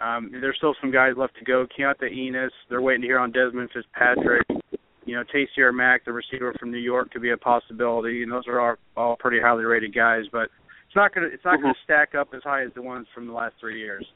Um, 0.00 0.30
there's 0.32 0.56
still 0.56 0.74
some 0.80 0.90
guys 0.90 1.12
left 1.16 1.36
to 1.38 1.44
go. 1.44 1.66
Keontae 1.78 2.12
Enos, 2.12 2.52
they're 2.68 2.82
waiting 2.82 3.02
to 3.02 3.06
hear 3.06 3.20
on 3.20 3.30
Desmond 3.30 3.70
Fitzpatrick 3.72 4.59
you 5.10 5.16
know, 5.16 5.24
Taysir 5.24 5.74
Mack, 5.74 6.04
the 6.04 6.12
receiver 6.12 6.54
from 6.60 6.70
New 6.70 6.78
York, 6.78 7.10
could 7.10 7.20
be 7.20 7.32
a 7.32 7.36
possibility, 7.36 8.22
and 8.22 8.30
those 8.30 8.46
are 8.46 8.60
all, 8.60 8.76
all 8.96 9.16
pretty 9.16 9.40
highly 9.40 9.64
rated 9.64 9.92
guys. 9.92 10.22
But 10.30 10.50
it's 10.86 10.94
not 10.94 11.12
gonna 11.12 11.26
it's 11.26 11.44
not 11.44 11.54
mm-hmm. 11.54 11.64
gonna 11.64 11.74
stack 11.82 12.14
up 12.14 12.28
as 12.32 12.42
high 12.44 12.62
as 12.62 12.70
the 12.76 12.82
ones 12.82 13.08
from 13.12 13.26
the 13.26 13.32
last 13.32 13.56
three 13.58 13.80
years. 13.80 14.06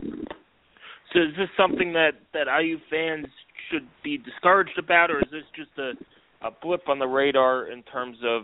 So 0.00 1.20
is 1.20 1.36
this 1.38 1.48
something 1.56 1.92
that 1.92 2.14
that 2.32 2.46
IU 2.60 2.78
fans 2.90 3.26
should 3.70 3.86
be 4.02 4.18
discouraged 4.18 4.78
about, 4.80 5.12
or 5.12 5.18
is 5.18 5.30
this 5.30 5.44
just 5.54 5.70
a 5.78 5.92
a 6.44 6.50
blip 6.60 6.88
on 6.88 6.98
the 6.98 7.06
radar 7.06 7.70
in 7.70 7.84
terms 7.84 8.18
of 8.24 8.42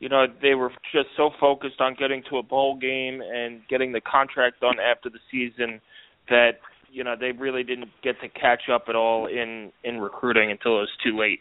you 0.00 0.10
know 0.10 0.26
they 0.42 0.54
were 0.54 0.70
just 0.92 1.08
so 1.16 1.30
focused 1.40 1.80
on 1.80 1.96
getting 1.98 2.22
to 2.28 2.36
a 2.36 2.42
bowl 2.42 2.76
game 2.78 3.22
and 3.22 3.62
getting 3.70 3.90
the 3.90 4.02
contract 4.02 4.60
done 4.60 4.76
after 4.78 5.08
the 5.08 5.18
season 5.30 5.80
that 6.28 6.60
you 6.92 7.04
know 7.04 7.14
they 7.18 7.32
really 7.32 7.62
didn't 7.62 7.88
get 8.02 8.20
to 8.20 8.28
catch 8.28 8.68
up 8.72 8.84
at 8.88 8.96
all 8.96 9.26
in 9.26 9.72
in 9.84 9.98
recruiting 9.98 10.50
until 10.50 10.78
it 10.78 10.88
was 10.88 10.96
too 11.04 11.18
late. 11.18 11.40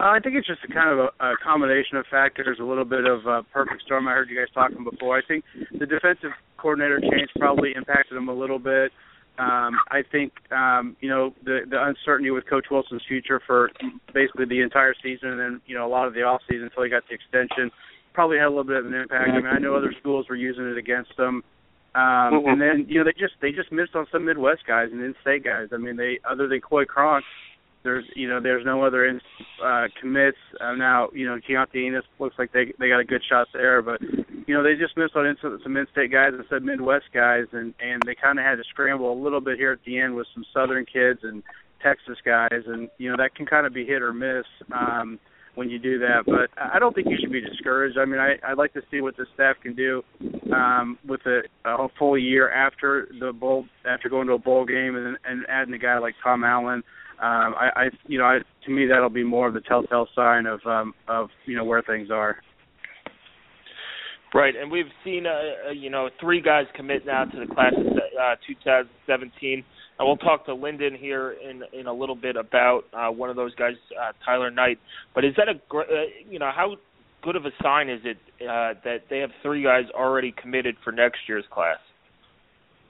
Uh, 0.00 0.10
I 0.10 0.18
think 0.18 0.34
it's 0.34 0.46
just 0.46 0.60
a 0.68 0.72
kind 0.72 0.90
of 0.90 0.98
a, 0.98 1.24
a 1.24 1.36
combination 1.42 1.96
of 1.96 2.06
factors, 2.10 2.58
a 2.60 2.64
little 2.64 2.84
bit 2.84 3.06
of 3.06 3.26
a 3.26 3.42
perfect 3.52 3.82
storm. 3.82 4.08
I 4.08 4.12
heard 4.12 4.30
you 4.30 4.36
guys 4.36 4.52
talking 4.52 4.84
before. 4.84 5.16
I 5.16 5.22
think 5.26 5.44
the 5.78 5.86
defensive 5.86 6.32
coordinator 6.56 7.00
change 7.00 7.30
probably 7.38 7.72
impacted 7.76 8.16
them 8.16 8.28
a 8.28 8.34
little 8.34 8.58
bit. 8.58 8.90
Um, 9.38 9.78
I 9.90 10.02
think 10.10 10.32
um, 10.50 10.96
you 11.00 11.08
know 11.08 11.34
the 11.44 11.60
the 11.68 11.82
uncertainty 11.82 12.30
with 12.30 12.48
Coach 12.48 12.66
Wilson's 12.70 13.02
future 13.08 13.40
for 13.46 13.70
basically 14.12 14.44
the 14.46 14.60
entire 14.60 14.94
season, 15.02 15.30
and 15.30 15.40
then 15.40 15.60
you 15.66 15.74
know 15.74 15.86
a 15.86 15.88
lot 15.92 16.06
of 16.06 16.14
the 16.14 16.22
off 16.22 16.42
season 16.48 16.64
until 16.64 16.84
he 16.84 16.90
got 16.90 17.02
the 17.08 17.14
extension, 17.14 17.70
probably 18.12 18.36
had 18.36 18.46
a 18.46 18.50
little 18.50 18.64
bit 18.64 18.76
of 18.76 18.86
an 18.86 18.94
impact. 18.94 19.30
I 19.30 19.36
mean, 19.36 19.46
I 19.46 19.58
know 19.58 19.74
other 19.74 19.94
schools 20.00 20.26
were 20.28 20.36
using 20.36 20.70
it 20.70 20.76
against 20.76 21.16
them. 21.16 21.42
Um, 21.94 22.02
mm-hmm. 22.02 22.48
and 22.48 22.60
then 22.60 22.86
you 22.88 22.98
know 22.98 23.04
they 23.04 23.12
just 23.12 23.34
they 23.42 23.52
just 23.52 23.70
missed 23.70 23.94
on 23.94 24.06
some 24.10 24.24
Midwest 24.24 24.66
guys 24.66 24.88
and 24.92 25.02
in-state 25.02 25.44
guys. 25.44 25.68
I 25.72 25.76
mean, 25.76 25.96
they 25.96 26.20
other 26.28 26.48
than 26.48 26.60
Coy 26.60 26.86
Cronk, 26.86 27.24
there's 27.82 28.04
you 28.16 28.28
know 28.28 28.40
there's 28.40 28.64
no 28.64 28.82
other 28.82 29.04
in, 29.04 29.20
uh, 29.62 29.88
commits 30.00 30.38
uh, 30.58 30.72
now. 30.72 31.10
You 31.12 31.26
know 31.26 31.38
Keontae 31.38 31.86
Enos 31.86 32.04
looks 32.18 32.36
like 32.38 32.52
they 32.52 32.72
they 32.78 32.88
got 32.88 33.00
a 33.00 33.04
good 33.04 33.22
shot 33.28 33.48
there, 33.52 33.82
but 33.82 34.00
you 34.00 34.54
know 34.54 34.62
they 34.62 34.74
just 34.74 34.96
missed 34.96 35.16
on 35.16 35.26
in, 35.26 35.36
some 35.42 35.76
in-state 35.76 36.10
guys 36.10 36.32
and 36.32 36.44
some 36.48 36.64
Midwest 36.64 37.06
guys, 37.12 37.44
and 37.52 37.74
and 37.78 38.02
they 38.06 38.14
kind 38.14 38.38
of 38.38 38.44
had 38.44 38.56
to 38.56 38.64
scramble 38.70 39.12
a 39.12 39.18
little 39.22 39.40
bit 39.40 39.58
here 39.58 39.72
at 39.72 39.84
the 39.84 39.98
end 39.98 40.16
with 40.16 40.26
some 40.32 40.46
Southern 40.54 40.86
kids 40.86 41.20
and 41.22 41.42
Texas 41.82 42.16
guys, 42.24 42.62
and 42.66 42.88
you 42.96 43.10
know 43.10 43.16
that 43.18 43.34
can 43.34 43.44
kind 43.44 43.66
of 43.66 43.74
be 43.74 43.84
hit 43.84 44.00
or 44.00 44.14
miss. 44.14 44.46
Um, 44.72 45.18
when 45.54 45.68
you 45.68 45.78
do 45.78 45.98
that. 45.98 46.24
But 46.26 46.50
I 46.56 46.78
don't 46.78 46.94
think 46.94 47.08
you 47.08 47.16
should 47.20 47.32
be 47.32 47.40
discouraged. 47.40 47.98
I 47.98 48.04
mean, 48.04 48.20
I, 48.20 48.34
I'd 48.46 48.58
like 48.58 48.72
to 48.74 48.82
see 48.90 49.00
what 49.00 49.16
the 49.16 49.26
staff 49.34 49.56
can 49.62 49.74
do 49.74 50.02
um, 50.54 50.98
with 51.06 51.20
a, 51.26 51.42
a 51.64 51.88
full 51.98 52.18
year 52.18 52.50
after 52.50 53.08
the 53.20 53.32
bowl, 53.32 53.66
after 53.86 54.08
going 54.08 54.26
to 54.28 54.34
a 54.34 54.38
bowl 54.38 54.64
game, 54.64 54.96
and, 54.96 55.16
and 55.24 55.44
adding 55.48 55.74
a 55.74 55.78
guy 55.78 55.98
like 55.98 56.14
Tom 56.22 56.44
Allen. 56.44 56.82
Um, 57.20 57.54
I, 57.54 57.70
I, 57.76 57.84
you 58.06 58.18
know, 58.18 58.24
I, 58.24 58.38
to 58.64 58.70
me 58.70 58.86
that'll 58.86 59.08
be 59.08 59.22
more 59.24 59.46
of 59.46 59.54
the 59.54 59.60
telltale 59.60 60.08
sign 60.14 60.46
of, 60.46 60.60
um, 60.66 60.92
of 61.06 61.28
you 61.46 61.56
know 61.56 61.64
where 61.64 61.82
things 61.82 62.10
are. 62.10 62.36
Right, 64.34 64.54
and 64.56 64.70
we've 64.70 64.86
seen, 65.04 65.26
uh, 65.26 65.68
uh, 65.68 65.72
you 65.72 65.90
know, 65.90 66.08
three 66.18 66.40
guys 66.40 66.64
commit 66.74 67.04
now 67.04 67.26
to 67.26 67.38
the 67.38 67.54
class 67.54 67.74
of 67.76 67.84
uh, 68.20 68.36
2017. 68.46 69.64
And 69.98 70.08
we'll 70.08 70.16
talk 70.16 70.46
to 70.46 70.54
Lyndon 70.54 70.96
here 70.98 71.36
in 71.48 71.62
in 71.78 71.86
a 71.86 71.92
little 71.92 72.16
bit 72.16 72.36
about 72.36 72.82
uh, 72.92 73.10
one 73.10 73.30
of 73.30 73.36
those 73.36 73.54
guys, 73.54 73.74
uh, 74.00 74.12
Tyler 74.24 74.50
Knight. 74.50 74.78
But 75.14 75.24
is 75.24 75.34
that 75.36 75.48
a 75.48 75.52
uh, 75.76 75.82
you 76.28 76.38
know 76.38 76.50
how 76.54 76.76
good 77.22 77.36
of 77.36 77.44
a 77.44 77.50
sign 77.62 77.88
is 77.88 78.00
it 78.04 78.16
uh, 78.42 78.74
that 78.84 79.04
they 79.10 79.18
have 79.18 79.30
three 79.42 79.62
guys 79.62 79.84
already 79.94 80.34
committed 80.40 80.76
for 80.82 80.92
next 80.92 81.18
year's 81.28 81.44
class? 81.50 81.78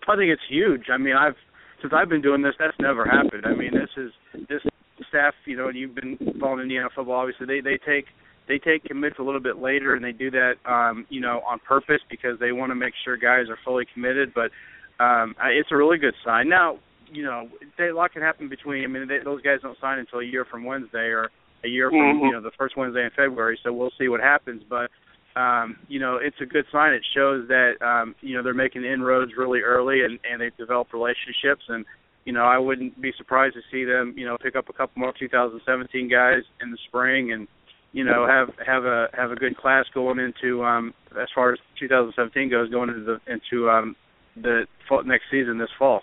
I 0.08 0.16
think 0.16 0.30
it's 0.30 0.42
huge. 0.48 0.84
I 0.92 0.96
mean, 0.96 1.14
I've 1.16 1.36
since 1.80 1.92
I've 1.94 2.08
been 2.08 2.22
doing 2.22 2.42
this, 2.42 2.54
that's 2.58 2.78
never 2.80 3.04
happened. 3.04 3.44
I 3.44 3.54
mean, 3.54 3.72
this 3.72 3.90
is 3.96 4.12
this 4.48 4.62
staff, 5.08 5.34
you 5.44 5.56
know, 5.56 5.68
you've 5.68 5.94
been 5.94 6.16
following 6.40 6.62
Indiana 6.62 6.88
football. 6.94 7.16
Obviously, 7.16 7.46
they 7.46 7.60
they 7.60 7.78
take 7.84 8.06
they 8.48 8.58
take 8.58 8.84
commits 8.84 9.16
a 9.18 9.22
little 9.22 9.40
bit 9.40 9.58
later, 9.58 9.94
and 9.94 10.04
they 10.04 10.12
do 10.12 10.30
that, 10.30 10.54
um, 10.66 11.06
you 11.08 11.20
know, 11.20 11.42
on 11.48 11.58
purpose 11.66 12.00
because 12.10 12.38
they 12.40 12.52
want 12.52 12.70
to 12.70 12.74
make 12.74 12.94
sure 13.04 13.16
guys 13.16 13.48
are 13.48 13.58
fully 13.64 13.84
committed. 13.92 14.32
But 14.34 14.50
um, 15.02 15.34
it's 15.44 15.70
a 15.72 15.76
really 15.76 15.98
good 15.98 16.14
sign. 16.24 16.48
Now, 16.48 16.78
you 17.10 17.22
know, 17.24 17.48
they, 17.76 17.88
a 17.88 17.94
lot 17.94 18.12
can 18.12 18.22
happen 18.22 18.48
between. 18.48 18.84
I 18.84 18.86
mean, 18.86 19.08
they, 19.08 19.18
those 19.24 19.42
guys 19.42 19.58
don't 19.62 19.78
sign 19.80 19.98
until 19.98 20.20
a 20.20 20.24
year 20.24 20.44
from 20.44 20.64
Wednesday 20.64 21.10
or 21.10 21.30
a 21.64 21.68
year 21.68 21.90
from 21.90 21.98
mm-hmm. 21.98 22.26
you 22.26 22.32
know 22.32 22.40
the 22.40 22.50
first 22.58 22.76
Wednesday 22.76 23.04
in 23.04 23.10
February. 23.10 23.58
So 23.62 23.72
we'll 23.72 23.92
see 23.98 24.08
what 24.08 24.20
happens. 24.20 24.62
But 24.68 24.90
um, 25.38 25.76
you 25.88 26.00
know, 26.00 26.18
it's 26.22 26.36
a 26.40 26.46
good 26.46 26.64
sign. 26.72 26.92
It 26.92 27.04
shows 27.14 27.48
that 27.48 27.72
um, 27.82 28.14
you 28.20 28.36
know 28.36 28.42
they're 28.42 28.54
making 28.54 28.84
inroads 28.84 29.32
really 29.36 29.60
early 29.60 30.02
and 30.02 30.18
and 30.30 30.40
they've 30.40 30.56
developed 30.56 30.92
relationships. 30.92 31.62
And 31.68 31.84
you 32.24 32.32
know, 32.32 32.44
I 32.44 32.58
wouldn't 32.58 33.00
be 33.00 33.12
surprised 33.16 33.54
to 33.54 33.60
see 33.70 33.84
them 33.84 34.14
you 34.16 34.26
know 34.26 34.38
pick 34.38 34.56
up 34.56 34.68
a 34.68 34.72
couple 34.72 35.00
more 35.00 35.12
2017 35.18 36.08
guys 36.08 36.42
in 36.62 36.70
the 36.70 36.78
spring 36.88 37.32
and 37.32 37.48
you 37.92 38.04
know 38.04 38.26
have 38.26 38.48
have 38.64 38.84
a 38.84 39.08
have 39.12 39.30
a 39.30 39.36
good 39.36 39.56
class 39.56 39.84
going 39.92 40.18
into 40.18 40.64
um 40.64 40.94
as 41.20 41.28
far 41.34 41.52
as 41.52 41.58
2017 41.78 42.48
goes 42.48 42.70
going 42.70 42.88
into 42.88 43.04
the 43.04 43.20
into 43.30 43.68
um 43.68 43.94
the 44.36 44.66
next 45.04 45.24
season 45.30 45.58
this 45.58 45.68
fall. 45.78 46.02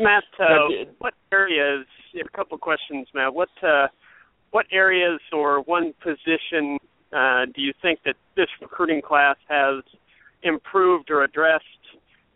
Matt, 0.00 0.24
uh, 0.38 0.68
what 0.98 1.14
areas? 1.32 1.86
A 2.14 2.36
couple 2.36 2.56
questions, 2.58 3.08
Matt. 3.14 3.34
What 3.34 3.48
uh, 3.62 3.88
what 4.52 4.66
areas 4.70 5.20
or 5.32 5.62
one 5.62 5.92
position 6.02 6.78
uh, 7.12 7.46
do 7.54 7.62
you 7.62 7.72
think 7.82 8.00
that 8.04 8.14
this 8.36 8.46
recruiting 8.60 9.02
class 9.02 9.36
has 9.48 9.82
improved 10.42 11.10
or 11.10 11.24
addressed 11.24 11.64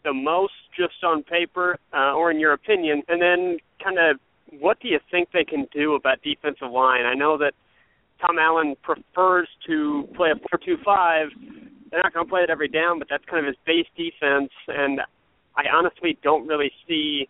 the 0.04 0.12
most, 0.12 0.52
just 0.76 1.02
on 1.04 1.22
paper, 1.22 1.78
uh, 1.92 2.14
or 2.14 2.30
in 2.30 2.40
your 2.40 2.52
opinion? 2.52 3.02
And 3.08 3.20
then, 3.20 3.58
kind 3.82 3.98
of, 3.98 4.18
what 4.60 4.80
do 4.80 4.88
you 4.88 4.98
think 5.10 5.28
they 5.32 5.44
can 5.44 5.66
do 5.72 5.94
about 5.94 6.22
defensive 6.22 6.70
line? 6.70 7.04
I 7.04 7.14
know 7.14 7.38
that 7.38 7.52
Tom 8.20 8.38
Allen 8.38 8.76
prefers 8.82 9.48
to 9.66 10.08
play 10.16 10.30
a 10.30 10.38
four-two-five. 10.48 11.28
They're 11.90 12.02
not 12.02 12.14
going 12.14 12.26
to 12.26 12.30
play 12.30 12.42
it 12.42 12.50
every 12.50 12.68
down, 12.68 12.98
but 12.98 13.08
that's 13.08 13.24
kind 13.24 13.46
of 13.46 13.46
his 13.46 13.56
base 13.66 13.86
defense. 13.96 14.50
And 14.68 15.00
I 15.56 15.64
honestly 15.72 16.18
don't 16.22 16.46
really 16.46 16.70
see 16.86 17.28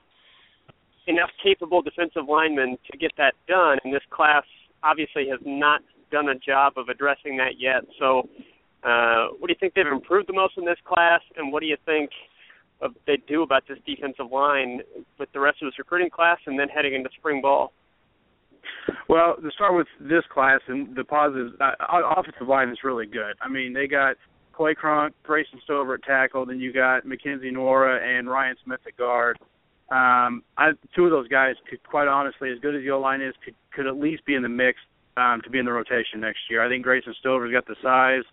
enough 1.06 1.30
capable 1.42 1.82
defensive 1.82 2.24
linemen 2.28 2.76
to 2.90 2.98
get 2.98 3.12
that 3.16 3.34
done, 3.46 3.78
and 3.84 3.94
this 3.94 4.02
class 4.10 4.44
obviously 4.82 5.28
has 5.28 5.40
not 5.44 5.80
done 6.10 6.28
a 6.28 6.34
job 6.34 6.74
of 6.76 6.88
addressing 6.88 7.36
that 7.36 7.58
yet. 7.58 7.82
So, 7.98 8.28
uh, 8.82 9.28
what 9.38 9.48
do 9.48 9.52
you 9.52 9.56
think 9.58 9.74
they've 9.74 9.86
improved 9.86 10.28
the 10.28 10.32
most 10.32 10.54
in 10.56 10.64
this 10.64 10.78
class, 10.84 11.20
and 11.36 11.52
what 11.52 11.60
do 11.60 11.66
you 11.66 11.76
think 11.86 12.10
of, 12.80 12.92
they 13.06 13.18
do 13.28 13.42
about 13.42 13.62
this 13.68 13.78
defensive 13.86 14.30
line 14.30 14.80
with 15.18 15.30
the 15.32 15.40
rest 15.40 15.62
of 15.62 15.66
this 15.66 15.78
recruiting 15.78 16.10
class, 16.10 16.38
and 16.46 16.58
then 16.58 16.68
heading 16.68 16.94
into 16.94 17.08
spring 17.18 17.40
ball? 17.40 17.72
Well, 19.08 19.36
to 19.40 19.50
start 19.52 19.76
with 19.76 19.86
this 20.00 20.24
class 20.32 20.60
and 20.66 20.94
the 20.96 21.04
positives, 21.04 21.52
uh, 21.60 21.72
offensive 22.16 22.48
line 22.48 22.68
is 22.70 22.78
really 22.82 23.06
good. 23.06 23.34
I 23.40 23.48
mean, 23.48 23.72
they 23.72 23.86
got 23.86 24.16
Coy 24.56 24.74
Cronk, 24.74 25.14
Grayson 25.22 25.60
Stover 25.64 25.94
at 25.94 26.02
tackle, 26.02 26.46
then 26.46 26.58
you 26.58 26.72
got 26.72 27.04
Mackenzie 27.04 27.50
Nora 27.50 28.00
and 28.02 28.28
Ryan 28.28 28.56
Smith 28.64 28.80
at 28.86 28.96
guard. 28.96 29.38
Um, 29.90 30.42
I, 30.56 30.70
two 30.94 31.04
of 31.04 31.10
those 31.10 31.28
guys 31.28 31.54
could, 31.68 31.82
quite 31.84 32.08
honestly, 32.08 32.50
as 32.50 32.58
good 32.60 32.74
as 32.74 32.82
the 32.82 32.90
O 32.90 32.98
line 32.98 33.20
is, 33.20 33.34
could 33.44 33.54
could 33.72 33.86
at 33.86 33.96
least 33.96 34.24
be 34.24 34.34
in 34.34 34.42
the 34.42 34.48
mix 34.48 34.78
um, 35.16 35.40
to 35.44 35.50
be 35.50 35.58
in 35.58 35.66
the 35.66 35.72
rotation 35.72 36.20
next 36.20 36.40
year. 36.48 36.64
I 36.64 36.68
think 36.68 36.82
Grayson 36.82 37.14
Stover's 37.20 37.52
got 37.52 37.66
the 37.66 37.76
size, 37.82 38.24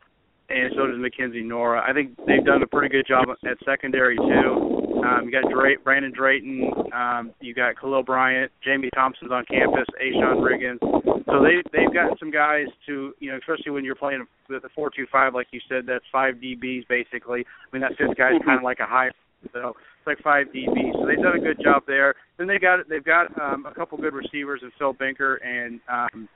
and 0.49 0.71
so 0.75 0.87
does 0.87 0.97
Mackenzie 0.97 1.43
Nora. 1.43 1.83
I 1.87 1.93
think 1.93 2.15
they've 2.25 2.45
done 2.45 2.63
a 2.63 2.67
pretty 2.67 2.89
good 2.89 3.05
job 3.05 3.25
at 3.29 3.57
secondary 3.65 4.15
too. 4.15 4.82
Um, 5.03 5.25
you 5.25 5.31
got 5.31 5.51
Dray- 5.51 5.77
Brandon 5.83 6.13
Drayton, 6.15 6.71
um, 6.93 7.33
you 7.41 7.53
got 7.53 7.79
Khalil 7.79 8.03
Bryant, 8.03 8.51
Jamie 8.63 8.89
Thompson's 8.95 9.31
on 9.31 9.43
campus, 9.45 9.85
Ashawn 10.01 10.39
Riggins. 10.39 10.79
So 11.25 11.43
they 11.43 11.61
they've 11.71 11.93
got 11.93 12.17
some 12.19 12.31
guys 12.31 12.67
to 12.87 13.13
you 13.19 13.31
know, 13.31 13.37
especially 13.37 13.71
when 13.71 13.83
you're 13.83 13.95
playing 13.95 14.25
with 14.49 14.63
a 14.63 14.69
four 14.75 14.89
two 14.95 15.05
five, 15.11 15.33
like 15.33 15.47
you 15.51 15.59
said, 15.67 15.83
that's 15.87 16.05
five 16.11 16.35
DBs 16.35 16.87
basically. 16.87 17.41
I 17.41 17.67
mean 17.75 17.81
that 17.81 17.97
fifth 17.97 18.17
guy's 18.17 18.39
kind 18.45 18.57
of 18.57 18.63
like 18.63 18.79
a 18.79 18.85
high. 18.85 19.09
So 19.51 19.69
it's 19.69 20.07
like 20.07 20.19
five 20.23 20.47
DB. 20.47 20.93
So 20.93 21.05
they've 21.05 21.21
done 21.21 21.35
a 21.35 21.39
good 21.39 21.59
job 21.61 21.83
there. 21.87 22.15
Then 22.37 22.47
they 22.47 22.59
got 22.59 22.87
they've 22.87 23.03
got 23.03 23.27
um, 23.41 23.65
a 23.65 23.73
couple 23.73 23.97
good 23.97 24.13
receivers 24.13 24.61
in 24.63 24.71
Phil 24.79 24.93
Binker 24.93 25.37
and 25.43 25.81
um, 25.91 26.29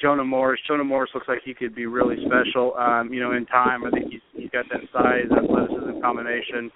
Jonah 0.00 0.24
Morris. 0.24 0.60
Jonah 0.66 0.84
Morris 0.84 1.10
looks 1.12 1.28
like 1.28 1.40
he 1.44 1.52
could 1.52 1.74
be 1.74 1.86
really 1.86 2.16
special. 2.24 2.74
Um, 2.78 3.12
you 3.12 3.20
know, 3.20 3.32
in 3.32 3.46
time, 3.46 3.84
I 3.84 3.90
think 3.90 4.10
he's 4.10 4.22
he's 4.32 4.50
got 4.50 4.64
that 4.70 4.80
size, 4.92 5.26
athleticism 5.30 6.00
combination 6.00 6.70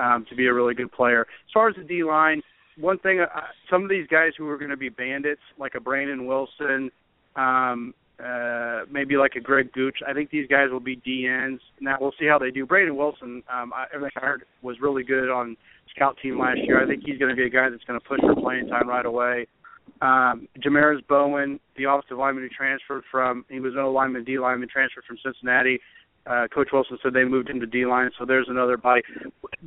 um, 0.00 0.26
to 0.28 0.34
be 0.34 0.46
a 0.46 0.54
really 0.54 0.74
good 0.74 0.90
player. 0.92 1.22
As 1.22 1.52
far 1.52 1.68
as 1.68 1.76
the 1.76 1.84
D 1.84 2.02
line, 2.02 2.42
one 2.78 2.98
thing, 2.98 3.20
uh, 3.20 3.40
some 3.70 3.82
of 3.82 3.90
these 3.90 4.06
guys 4.06 4.32
who 4.36 4.48
are 4.48 4.58
going 4.58 4.70
to 4.70 4.76
be 4.76 4.88
bandits, 4.88 5.42
like 5.58 5.74
a 5.74 5.80
Brandon 5.80 6.26
Wilson, 6.26 6.90
um, 7.36 7.94
uh, 8.24 8.80
maybe 8.90 9.16
like 9.16 9.32
a 9.36 9.40
Greg 9.40 9.72
Gooch. 9.72 9.98
I 10.06 10.12
think 10.12 10.30
these 10.30 10.46
guys 10.48 10.68
will 10.70 10.80
be 10.80 10.96
DNs. 10.96 11.58
Now 11.80 11.96
we'll 12.00 12.14
see 12.18 12.26
how 12.26 12.38
they 12.38 12.50
do. 12.50 12.66
Brandon 12.66 12.96
Wilson, 12.96 13.42
um, 13.52 13.72
I, 13.74 13.86
everything 13.94 14.12
I 14.22 14.26
heard 14.26 14.44
was 14.62 14.76
really 14.80 15.02
good 15.02 15.30
on 15.30 15.56
scout 15.94 16.16
team 16.22 16.38
last 16.38 16.58
year. 16.64 16.82
I 16.82 16.86
think 16.86 17.02
he's 17.04 17.18
going 17.18 17.30
to 17.30 17.36
be 17.36 17.46
a 17.46 17.50
guy 17.50 17.68
that's 17.68 17.84
going 17.84 17.98
to 17.98 18.06
push 18.06 18.20
for 18.20 18.34
playing 18.34 18.68
time 18.68 18.88
right 18.88 19.06
away. 19.06 19.46
Um, 20.02 20.48
Jamaris 20.58 21.06
Bowen, 21.08 21.60
the 21.76 21.84
offensive 21.84 22.16
lineman 22.16 22.44
who 22.44 22.48
transferred 22.48 23.02
from, 23.10 23.44
he 23.48 23.60
was 23.60 23.74
an 23.74 23.80
O 23.80 23.90
lineman, 23.90 24.24
D 24.24 24.38
lineman, 24.38 24.68
transferred 24.68 25.04
from 25.04 25.18
Cincinnati. 25.22 25.80
Uh, 26.26 26.46
Coach 26.54 26.68
Wilson 26.72 26.98
said 27.02 27.12
they 27.14 27.24
moved 27.24 27.48
him 27.48 27.60
to 27.60 27.66
D 27.66 27.86
line, 27.86 28.10
so 28.18 28.24
there's 28.24 28.46
another 28.48 28.76
body. 28.76 29.02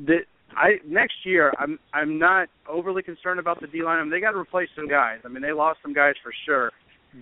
The, 0.06 0.20
I 0.56 0.74
next 0.88 1.16
year, 1.26 1.52
I'm 1.58 1.80
I'm 1.94 2.20
not 2.20 2.48
overly 2.70 3.02
concerned 3.02 3.40
about 3.40 3.60
the 3.60 3.68
D 3.68 3.84
line. 3.84 4.00
I 4.00 4.02
mean, 4.02 4.12
they 4.12 4.20
got 4.20 4.32
to 4.32 4.38
replace 4.38 4.70
some 4.76 4.88
guys. 4.88 5.20
I 5.26 5.30
mean, 5.30 5.42
they 5.42 5.52
lost 5.52 5.80
some 5.82 5.94
guys 5.94 6.14
for 6.24 6.32
sure. 6.46 6.72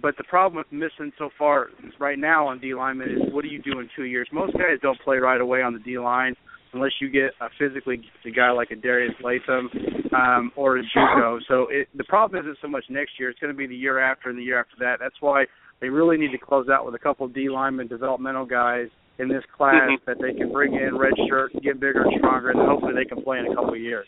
But 0.01 0.15
the 0.17 0.23
problem 0.23 0.57
with 0.57 0.71
missing 0.71 1.11
so 1.17 1.29
far 1.37 1.67
right 1.99 2.17
now 2.17 2.47
on 2.47 2.59
D 2.59 2.73
lineman 2.73 3.09
is 3.09 3.33
what 3.33 3.43
do 3.43 3.49
you 3.49 3.61
do 3.61 3.79
in 3.79 3.89
two 3.95 4.03
years? 4.03 4.27
Most 4.31 4.53
guys 4.53 4.79
don't 4.81 4.99
play 5.01 5.17
right 5.17 5.41
away 5.41 5.61
on 5.61 5.73
the 5.73 5.79
D 5.79 5.97
line 5.99 6.35
unless 6.73 6.91
you 7.01 7.09
get 7.09 7.31
a 7.41 7.49
physically 7.59 7.97
gifted 7.97 8.35
guy 8.35 8.51
like 8.51 8.71
a 8.71 8.75
Darius 8.75 9.13
Latham 9.21 9.69
um, 10.15 10.51
or 10.55 10.77
a 10.77 10.81
JUCO. 10.81 11.39
So 11.47 11.67
it, 11.69 11.89
the 11.95 12.05
problem 12.05 12.41
isn't 12.45 12.57
so 12.61 12.69
much 12.69 12.85
next 12.89 13.19
year; 13.19 13.29
it's 13.29 13.39
going 13.39 13.53
to 13.53 13.57
be 13.57 13.67
the 13.67 13.75
year 13.75 13.99
after 13.99 14.29
and 14.29 14.37
the 14.37 14.43
year 14.43 14.59
after 14.59 14.75
that. 14.79 14.97
That's 14.99 15.15
why 15.19 15.45
they 15.81 15.89
really 15.89 16.17
need 16.17 16.31
to 16.31 16.37
close 16.37 16.67
out 16.69 16.85
with 16.85 16.95
a 16.95 16.99
couple 16.99 17.27
D 17.27 17.49
lineman 17.49 17.87
developmental 17.87 18.45
guys 18.45 18.87
in 19.21 19.29
this 19.29 19.43
class 19.55 19.75
mm-hmm. 19.75 20.03
that 20.07 20.17
they 20.19 20.37
can 20.37 20.51
bring 20.51 20.73
in 20.73 20.97
red 20.97 21.13
shirt, 21.29 21.51
get 21.61 21.79
bigger 21.79 22.03
and 22.03 22.13
stronger, 22.17 22.49
and 22.49 22.59
hopefully 22.59 22.93
they 22.95 23.05
can 23.05 23.23
play 23.23 23.39
in 23.39 23.45
a 23.45 23.55
couple 23.55 23.73
of 23.73 23.79
years. 23.79 24.07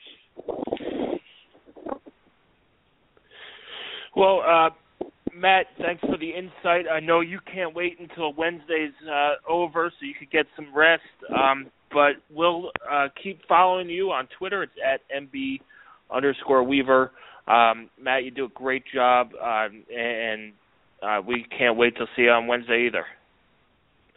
Well, 4.15 4.41
uh, 4.47 4.69
Matt, 5.35 5.67
thanks 5.79 6.01
for 6.01 6.17
the 6.17 6.29
insight. 6.29 6.85
I 6.91 6.99
know 6.99 7.21
you 7.21 7.39
can't 7.51 7.75
wait 7.75 7.99
until 7.99 8.33
Wednesday's 8.33 8.93
uh, 9.11 9.33
over 9.49 9.91
so 9.91 10.05
you 10.05 10.13
could 10.17 10.31
get 10.31 10.45
some 10.55 10.67
rest. 10.75 11.01
Um, 11.35 11.71
but 11.91 12.13
we'll 12.31 12.71
uh, 12.91 13.07
keep 13.21 13.39
following 13.47 13.89
you 13.89 14.11
on 14.11 14.27
Twitter. 14.37 14.63
It's 14.63 14.73
at 14.83 15.01
MB 15.15 15.61
underscore 16.13 16.63
Weaver. 16.63 17.11
Um, 17.47 17.89
Matt, 18.01 18.23
you 18.23 18.31
do 18.31 18.45
a 18.45 18.49
great 18.49 18.83
job, 18.93 19.29
um, 19.41 19.83
and 19.95 20.53
uh, 21.01 21.21
we 21.25 21.45
can't 21.57 21.77
wait 21.77 21.95
to 21.97 22.05
see 22.15 22.23
you 22.23 22.29
on 22.29 22.47
Wednesday 22.47 22.87
either. 22.87 23.05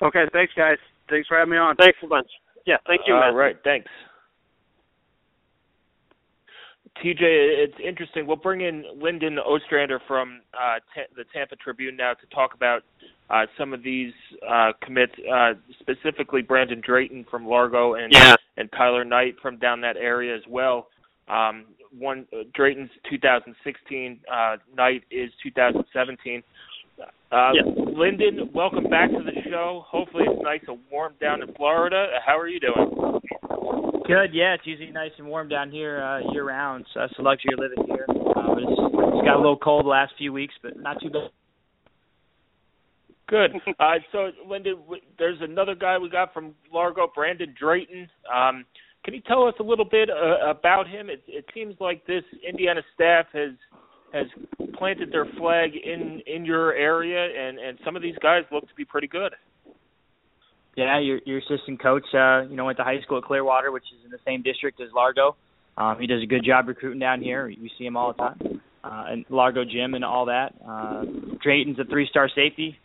Okay, 0.02 0.24
thanks, 0.32 0.52
guys. 0.56 0.78
Thanks 1.08 1.28
for 1.28 1.38
having 1.38 1.52
me 1.52 1.56
on. 1.58 1.76
Thanks 1.76 1.98
a 2.02 2.06
bunch. 2.06 2.28
Yeah, 2.66 2.76
thank 2.86 3.02
you, 3.06 3.14
Matt. 3.14 3.30
All 3.30 3.34
right, 3.34 3.56
thanks. 3.64 3.88
TJ, 7.02 7.20
it's 7.20 7.74
interesting. 7.84 8.26
We'll 8.26 8.36
bring 8.36 8.62
in 8.62 8.84
Lyndon 9.00 9.38
Ostrander 9.38 10.00
from 10.08 10.40
uh, 10.54 10.78
ta- 10.94 11.10
the 11.14 11.24
Tampa 11.32 11.56
Tribune 11.56 11.94
now 11.96 12.14
to 12.14 12.26
talk 12.34 12.54
about 12.54 12.82
uh, 13.28 13.44
some 13.58 13.74
of 13.74 13.82
these 13.82 14.12
uh, 14.48 14.72
commits, 14.82 15.12
uh, 15.30 15.52
specifically 15.80 16.40
Brandon 16.40 16.80
Drayton 16.84 17.26
from 17.30 17.46
Largo 17.46 17.94
and 17.94 18.12
Yeah. 18.12 18.34
and 18.56 18.70
Tyler 18.72 19.04
Knight 19.04 19.34
from 19.42 19.58
down 19.58 19.80
that 19.82 19.96
area 19.98 20.34
as 20.34 20.42
well. 20.48 20.88
Um, 21.28 21.66
one 21.98 22.26
uh, 22.32 22.44
Drayton's 22.54 22.90
2016, 23.10 24.20
uh, 24.32 24.56
Knight 24.74 25.02
is 25.10 25.30
2017. 25.42 26.42
Uh, 26.98 27.50
Yeah. 27.54 27.62
Lyndon, 27.96 28.50
welcome 28.54 28.84
back 28.84 29.10
to 29.10 29.22
the 29.22 29.32
show. 29.50 29.84
Hopefully 29.86 30.24
it's 30.28 30.42
nice 30.42 30.60
and 30.68 30.78
warm 30.90 31.14
down 31.20 31.42
in 31.42 31.52
Florida. 31.54 32.06
How 32.24 32.38
are 32.38 32.48
you 32.48 32.60
doing? 32.60 33.20
Good, 34.06 34.32
yeah. 34.32 34.54
It's 34.54 34.66
usually 34.66 34.90
nice 34.92 35.10
and 35.18 35.26
warm 35.26 35.48
down 35.48 35.70
here 35.70 36.00
uh, 36.02 36.20
year 36.32 36.44
round, 36.44 36.86
so 36.94 37.00
that's 37.00 37.12
the 37.16 37.22
luxury 37.22 37.52
of 37.54 37.58
living 37.58 37.84
here. 37.86 38.06
Uh, 38.08 38.54
but 38.54 38.62
it's, 38.62 38.70
it's 38.70 39.26
got 39.26 39.34
a 39.34 39.42
little 39.42 39.56
cold 39.58 39.84
the 39.84 39.88
last 39.90 40.12
few 40.16 40.32
weeks, 40.32 40.54
but 40.62 40.78
not 40.78 41.00
too 41.00 41.10
bad. 41.10 41.30
Good. 43.28 43.50
Uh, 43.80 43.94
so, 44.12 44.30
Lyndon, 44.48 44.76
w- 44.82 45.02
there's 45.18 45.38
another 45.40 45.74
guy 45.74 45.98
we 45.98 46.08
got 46.08 46.32
from 46.32 46.54
Largo, 46.72 47.10
Brandon 47.12 47.52
Drayton. 47.58 48.08
Um, 48.32 48.64
can 49.04 49.12
you 49.14 49.20
tell 49.26 49.46
us 49.46 49.54
a 49.60 49.62
little 49.62 49.84
bit 49.84 50.08
uh, 50.08 50.48
about 50.48 50.88
him? 50.88 51.10
It, 51.10 51.22
it 51.26 51.44
seems 51.52 51.74
like 51.80 52.06
this 52.06 52.22
Indiana 52.48 52.80
staff 52.94 53.26
has 53.32 53.50
has 54.12 54.26
planted 54.74 55.12
their 55.12 55.26
flag 55.38 55.70
in 55.74 56.22
in 56.26 56.44
your 56.44 56.74
area, 56.74 57.24
and 57.24 57.58
and 57.58 57.78
some 57.84 57.96
of 57.96 58.02
these 58.02 58.16
guys 58.22 58.42
look 58.52 58.66
to 58.68 58.74
be 58.74 58.84
pretty 58.84 59.08
good. 59.08 59.32
Yeah, 60.76 60.98
your 61.00 61.20
your 61.24 61.38
assistant 61.38 61.82
coach, 61.82 62.04
uh, 62.14 62.42
you 62.42 62.56
know, 62.56 62.66
went 62.66 62.78
to 62.78 62.84
high 62.84 63.00
school 63.02 63.18
at 63.18 63.24
Clearwater, 63.24 63.72
which 63.72 63.84
is 63.84 64.04
in 64.04 64.10
the 64.10 64.18
same 64.26 64.42
district 64.42 64.80
as 64.80 64.88
Largo. 64.94 65.36
Um, 65.78 65.96
he 66.00 66.06
does 66.06 66.22
a 66.22 66.26
good 66.26 66.44
job 66.44 66.68
recruiting 66.68 67.00
down 67.00 67.20
here. 67.20 67.46
We 67.46 67.70
see 67.78 67.84
him 67.84 67.96
all 67.96 68.12
the 68.12 68.18
time, 68.18 68.60
uh, 68.84 69.04
and 69.08 69.24
Largo 69.28 69.64
gym 69.64 69.94
and 69.94 70.04
all 70.04 70.26
that. 70.26 70.54
Uh, 70.66 71.04
Drayton's 71.42 71.78
a 71.78 71.84
three-star 71.84 72.30
safety, 72.34 72.78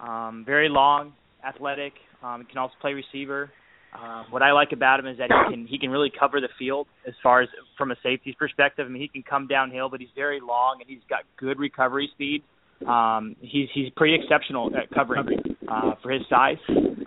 um, 0.00 0.44
very 0.46 0.68
long, 0.68 1.12
athletic. 1.46 1.92
Um, 2.22 2.44
can 2.44 2.58
also 2.58 2.74
play 2.80 2.94
receiver. 2.94 3.50
Uh, 3.92 4.24
what 4.30 4.42
I 4.42 4.52
like 4.52 4.72
about 4.72 5.00
him 5.00 5.06
is 5.06 5.18
that 5.18 5.30
he 5.30 5.54
can 5.54 5.66
he 5.66 5.78
can 5.78 5.90
really 5.90 6.10
cover 6.10 6.40
the 6.40 6.48
field 6.58 6.86
as 7.06 7.14
far 7.22 7.40
as 7.40 7.48
from 7.76 7.90
a 7.90 7.96
safety's 8.02 8.34
perspective. 8.34 8.86
I 8.86 8.90
mean, 8.90 9.00
he 9.00 9.08
can 9.08 9.22
come 9.22 9.46
downhill, 9.46 9.88
but 9.88 10.00
he's 10.00 10.10
very 10.14 10.40
long 10.40 10.78
and 10.80 10.88
he's 10.88 11.04
got 11.08 11.20
good 11.38 11.58
recovery 11.58 12.10
speed. 12.14 12.42
Um, 12.86 13.34
he's 13.40 13.68
he's 13.74 13.90
pretty 13.96 14.14
exceptional 14.14 14.70
at 14.76 14.90
covering 14.90 15.56
uh, 15.66 15.94
for 16.02 16.10
his 16.10 16.22
size, 16.28 16.58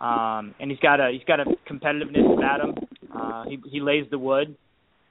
um, 0.02 0.54
and 0.60 0.70
he's 0.70 0.80
got 0.80 1.00
a 1.00 1.12
he's 1.12 1.24
got 1.26 1.40
a 1.40 1.46
competitiveness 1.70 2.38
about 2.38 2.60
him. 2.62 2.76
Uh, 3.14 3.44
he 3.48 3.60
he 3.70 3.80
lays 3.80 4.06
the 4.12 4.20
wood. 4.20 4.56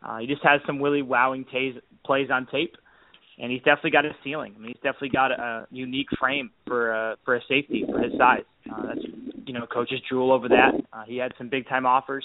Uh, 0.03 0.19
he 0.19 0.27
just 0.27 0.43
has 0.43 0.61
some 0.67 0.83
really 0.83 1.03
wowing 1.03 1.45
tays, 1.51 1.75
plays 2.05 2.29
on 2.31 2.47
tape, 2.47 2.75
and 3.41 3.51
he's 3.51 3.63
definitely 3.63 3.91
got 3.91 4.05
a 4.05 4.11
ceiling. 4.23 4.55
I 4.57 4.61
mean, 4.61 4.69
he's 4.69 4.83
definitely 4.83 5.11
got 5.11 5.33
a, 5.33 5.35
a 5.35 5.67
unique 5.71 6.09
frame 6.19 6.51
for 6.67 6.95
uh, 6.95 7.17
for 7.25 7.37
a 7.37 7.41
safety 7.49 7.85
for 7.91 8.01
his 8.01 8.13
size. 8.19 8.45
Uh, 8.71 8.87
that's 8.87 9.01
you 9.47 9.55
know 9.55 9.67
coaches 9.67 10.01
drool 10.09 10.31
over 10.33 10.49
that. 10.49 10.73
Uh, 10.93 11.05
he 11.07 11.17
had 11.17 11.33
some 11.39 11.49
big 11.49 11.67
time 11.69 11.87
offers, 11.87 12.25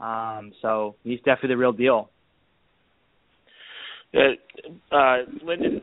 um, 0.00 0.52
so 0.60 0.96
he's 1.04 1.18
definitely 1.18 1.50
the 1.50 1.56
real 1.56 1.72
deal. 1.72 2.10
Uh, 4.14 4.94
uh, 4.94 5.18
Lyndon 5.44 5.80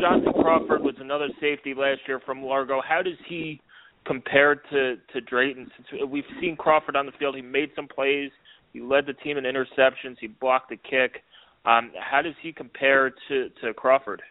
Jonathan 0.00 0.32
Crawford 0.32 0.82
was 0.82 0.94
another 0.98 1.28
safety 1.40 1.74
last 1.76 2.00
year 2.08 2.20
from 2.26 2.42
Largo. 2.42 2.80
How 2.86 3.02
does 3.02 3.18
he 3.28 3.60
compare 4.04 4.56
to 4.56 4.96
to 5.12 5.20
Drayton? 5.20 5.70
Since 5.76 6.10
we've 6.10 6.24
seen 6.40 6.56
Crawford 6.56 6.96
on 6.96 7.06
the 7.06 7.12
field, 7.18 7.36
he 7.36 7.42
made 7.42 7.70
some 7.76 7.86
plays. 7.86 8.30
He 8.72 8.80
led 8.80 9.06
the 9.06 9.12
team 9.12 9.36
in 9.36 9.44
interceptions. 9.44 10.16
He 10.20 10.26
blocked 10.26 10.70
the 10.70 10.76
kick. 10.76 11.22
Um, 11.64 11.92
how 11.98 12.22
does 12.22 12.34
he 12.42 12.52
compare 12.52 13.12
to 13.28 13.48
to 13.62 13.74
Crawford? 13.74 14.22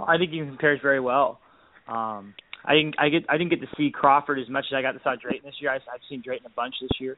I 0.00 0.16
think 0.18 0.32
he 0.32 0.38
compares 0.38 0.80
very 0.82 1.00
well. 1.00 1.40
Um, 1.88 2.34
I 2.64 2.74
didn't 2.74 2.94
I 2.98 3.08
get 3.08 3.24
I 3.28 3.38
didn't 3.38 3.50
get 3.50 3.60
to 3.60 3.68
see 3.76 3.90
Crawford 3.92 4.38
as 4.38 4.48
much 4.48 4.64
as 4.70 4.76
I 4.76 4.82
got 4.82 4.92
to 4.92 4.98
see 4.98 5.22
Drayton 5.22 5.42
this 5.44 5.54
year. 5.60 5.70
I, 5.70 5.76
I've 5.76 6.00
seen 6.08 6.22
Drayton 6.24 6.46
a 6.46 6.54
bunch 6.54 6.74
this 6.80 6.90
year, 6.98 7.16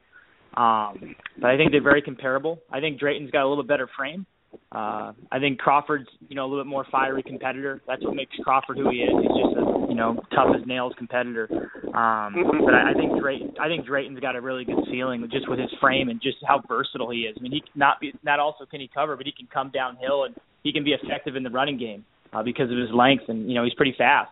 um, 0.55 1.15
but 1.39 1.49
I 1.49 1.57
think 1.57 1.71
they're 1.71 1.81
very 1.81 2.01
comparable. 2.01 2.59
I 2.71 2.79
think 2.79 2.99
Drayton's 2.99 3.31
got 3.31 3.45
a 3.45 3.49
little 3.49 3.63
bit 3.63 3.69
better 3.69 3.89
frame. 3.97 4.25
Uh, 4.71 5.13
I 5.31 5.39
think 5.39 5.59
Crawford's 5.59 6.09
you 6.27 6.35
know 6.35 6.45
a 6.45 6.47
little 6.47 6.63
bit 6.63 6.69
more 6.69 6.85
fiery 6.91 7.21
competitor. 7.21 7.81
That's 7.87 8.03
what 8.03 8.15
makes 8.15 8.35
Crawford 8.43 8.77
who 8.77 8.89
he 8.89 8.97
is. 8.97 9.11
He's 9.21 9.37
just 9.37 9.55
a 9.57 9.85
you 9.87 9.95
know 9.95 10.15
tough 10.33 10.49
as 10.59 10.65
nails 10.65 10.93
competitor. 10.97 11.47
Um, 11.93 12.33
but 12.65 12.73
I, 12.73 12.89
I 12.89 12.93
think 12.95 13.21
Drayton 13.21 13.53
I 13.61 13.67
think 13.67 13.85
Drayton's 13.85 14.19
got 14.19 14.35
a 14.35 14.41
really 14.41 14.65
good 14.65 14.83
ceiling 14.89 15.27
just 15.31 15.47
with 15.47 15.59
his 15.59 15.69
frame 15.79 16.09
and 16.09 16.19
just 16.21 16.37
how 16.47 16.61
versatile 16.67 17.11
he 17.11 17.19
is. 17.19 17.35
I 17.37 17.41
mean 17.41 17.51
he 17.51 17.63
not 17.75 17.99
be 17.99 18.13
not 18.23 18.39
also 18.39 18.65
can 18.65 18.81
he 18.81 18.89
cover, 18.91 19.15
but 19.15 19.27
he 19.27 19.31
can 19.31 19.47
come 19.53 19.69
downhill 19.71 20.23
and 20.23 20.35
he 20.63 20.73
can 20.73 20.83
be 20.83 20.93
effective 20.93 21.35
in 21.35 21.43
the 21.43 21.51
running 21.51 21.77
game 21.77 22.03
uh, 22.33 22.41
because 22.41 22.71
of 22.71 22.77
his 22.77 22.89
length 22.93 23.25
and 23.27 23.47
you 23.47 23.53
know 23.53 23.63
he's 23.63 23.75
pretty 23.75 23.93
fast. 23.95 24.31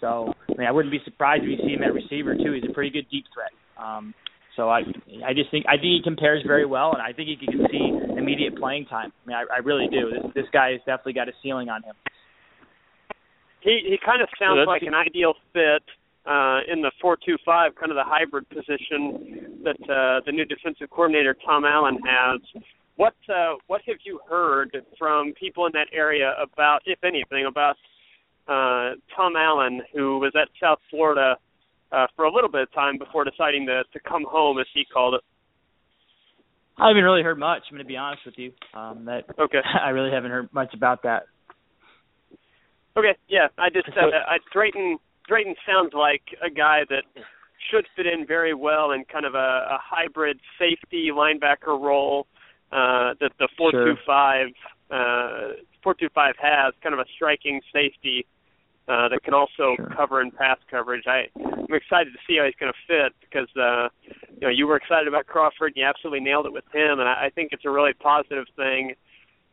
So 0.00 0.32
I 0.48 0.56
mean 0.56 0.68
I 0.68 0.70
wouldn't 0.70 0.92
be 0.92 1.00
surprised 1.04 1.42
if 1.42 1.50
you 1.50 1.56
see 1.66 1.74
him 1.74 1.82
at 1.82 1.92
receiver 1.92 2.36
too. 2.36 2.52
He's 2.52 2.70
a 2.70 2.72
pretty 2.72 2.90
good 2.90 3.06
deep 3.10 3.24
threat. 3.34 3.50
Um, 3.76 4.14
so 4.56 4.68
I 4.68 4.80
I 5.24 5.32
just 5.34 5.50
think 5.50 5.66
I 5.68 5.76
think 5.76 5.98
he 5.98 6.00
compares 6.02 6.42
very 6.46 6.66
well, 6.66 6.92
and 6.92 7.02
I 7.02 7.12
think 7.12 7.28
he 7.28 7.36
can 7.36 7.66
see 7.70 7.92
immediate 8.16 8.56
playing 8.56 8.86
time. 8.86 9.12
I 9.24 9.28
mean, 9.28 9.36
I, 9.36 9.56
I 9.56 9.58
really 9.58 9.88
do. 9.90 10.10
This 10.10 10.32
this 10.34 10.46
guy 10.52 10.72
has 10.72 10.80
definitely 10.86 11.14
got 11.14 11.28
a 11.28 11.32
ceiling 11.42 11.68
on 11.68 11.82
him. 11.82 11.94
He 13.60 13.80
he 13.84 13.98
kind 14.04 14.22
of 14.22 14.28
sounds 14.38 14.58
that's 14.60 14.68
like 14.68 14.82
an 14.82 14.94
ideal 14.94 15.34
fit 15.52 15.82
uh, 16.26 16.60
in 16.70 16.80
the 16.80 16.90
four-two-five, 17.00 17.74
kind 17.74 17.90
of 17.90 17.96
the 17.96 18.04
hybrid 18.04 18.48
position 18.48 19.62
that 19.64 19.80
uh, 19.90 20.20
the 20.24 20.32
new 20.32 20.44
defensive 20.44 20.90
coordinator 20.90 21.36
Tom 21.44 21.64
Allen 21.64 21.98
has. 22.06 22.40
What 22.96 23.14
uh, 23.28 23.54
what 23.66 23.82
have 23.86 23.96
you 24.04 24.20
heard 24.28 24.76
from 24.98 25.32
people 25.38 25.66
in 25.66 25.72
that 25.72 25.88
area 25.92 26.34
about, 26.40 26.80
if 26.86 27.02
anything, 27.02 27.46
about 27.46 27.76
uh, 28.46 28.94
Tom 29.16 29.34
Allen, 29.36 29.82
who 29.92 30.18
was 30.18 30.32
at 30.40 30.48
South 30.62 30.78
Florida 30.90 31.36
uh, 31.94 32.06
for 32.16 32.24
a 32.24 32.32
little 32.32 32.50
bit 32.50 32.62
of 32.62 32.72
time 32.72 32.98
before 32.98 33.24
deciding 33.24 33.66
to 33.66 33.84
to 33.92 34.00
come 34.00 34.24
home, 34.28 34.58
as 34.58 34.66
he 34.74 34.84
called 34.84 35.14
it? 35.14 35.20
I 36.76 36.88
haven't 36.88 37.04
really 37.04 37.22
heard 37.22 37.38
much. 37.38 37.62
I'm 37.70 37.76
going 37.76 37.84
to 37.84 37.88
be 37.88 37.96
honest 37.96 38.22
with 38.26 38.34
you. 38.36 38.52
Um, 38.74 39.04
that 39.04 39.24
Okay. 39.38 39.60
I 39.82 39.90
really 39.90 40.10
haven't 40.10 40.32
heard 40.32 40.52
much 40.52 40.74
about 40.74 41.02
that. 41.04 41.24
Okay, 42.96 43.16
yeah, 43.28 43.48
I 43.58 43.70
just 43.70 43.88
uh, 43.88 44.06
I, 44.28 44.38
Drayton 44.52 44.98
Drayton 45.28 45.54
sounds 45.66 45.92
like 45.94 46.22
a 46.44 46.50
guy 46.50 46.82
that 46.88 47.02
should 47.70 47.86
fit 47.96 48.06
in 48.06 48.26
very 48.26 48.54
well 48.54 48.92
in 48.92 49.04
kind 49.04 49.24
of 49.24 49.34
a, 49.34 49.66
a 49.70 49.78
hybrid 49.82 50.38
safety 50.58 51.10
linebacker 51.12 51.80
role 51.80 52.26
uh, 52.70 53.14
that 53.20 53.32
the 53.38 53.48
four 53.56 53.72
two 53.72 53.94
five 54.06 54.46
uh, 54.90 55.54
four 55.82 55.94
two 55.94 56.08
five 56.14 56.34
has, 56.40 56.72
kind 56.82 56.92
of 56.92 57.00
a 57.00 57.04
striking 57.16 57.60
safety 57.72 58.26
uh, 58.88 59.08
that 59.08 59.22
can 59.24 59.34
also 59.34 59.74
Sure. 59.76 59.92
cover 59.96 60.20
and 60.20 60.34
pass 60.36 60.58
coverage. 60.70 61.04
I 61.06 61.28
I'm 61.36 61.72
excited 61.74 62.12
to 62.12 62.18
see 62.26 62.36
how 62.38 62.44
he's 62.44 62.54
going 62.60 62.72
to 62.72 62.78
fit 62.86 63.12
because 63.20 63.48
uh, 63.56 63.88
you 64.34 64.42
know 64.42 64.48
you 64.50 64.66
were 64.66 64.76
excited 64.76 65.08
about 65.08 65.26
Crawford, 65.26 65.72
and 65.72 65.76
you 65.76 65.84
absolutely 65.84 66.20
nailed 66.20 66.46
it 66.46 66.52
with 66.52 66.64
him, 66.72 67.00
and 67.00 67.08
I, 67.08 67.26
I 67.26 67.30
think 67.34 67.50
it's 67.52 67.64
a 67.64 67.70
really 67.70 67.94
positive 67.94 68.44
thing 68.56 68.94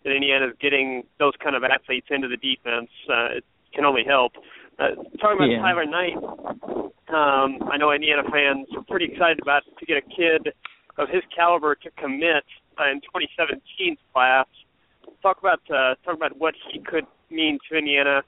that 0.04 0.12
Indiana's 0.12 0.54
getting 0.60 1.04
those 1.20 1.34
kind 1.44 1.56
of 1.56 1.63
athletes 1.63 2.08
into 2.10 2.28
the 2.28 2.38
defense. 2.38 2.89
Uh, 3.10 3.38
it 3.38 3.46
can 3.74 3.86
only 3.86 4.04
help. 4.04 4.34
Uh, 4.80 4.96
talking 5.22 5.38
about 5.38 5.50
Yeah. 5.50 5.60
Tyler 5.62 5.86
Knight, 5.86 6.17
um, 7.10 7.70
I 7.72 7.78
know 7.78 7.91
Indiana 7.91 8.24
fans 8.32 8.67
are 8.76 8.84
pretty 8.84 9.06
excited 9.06 9.39
about 9.41 9.63
to 9.80 9.86
get 9.86 9.98
a 9.98 10.02
kid 10.02 10.54
of 10.98 11.08
his 11.10 11.22
caliber 11.36 11.76
to 11.76 11.89
commit 11.91 12.44
uh, 12.80 12.89
in 12.91 13.00
2017 13.02 13.98
class. 14.13 14.48
Talk 15.22 15.39
about 15.39 15.62
uh, 15.70 15.96
talk 16.04 16.15
about 16.15 16.36
what 16.38 16.56
he 16.72 16.80
could 16.80 17.06
mean 17.30 17.60
to 17.70 17.78
Indiana 17.78 18.24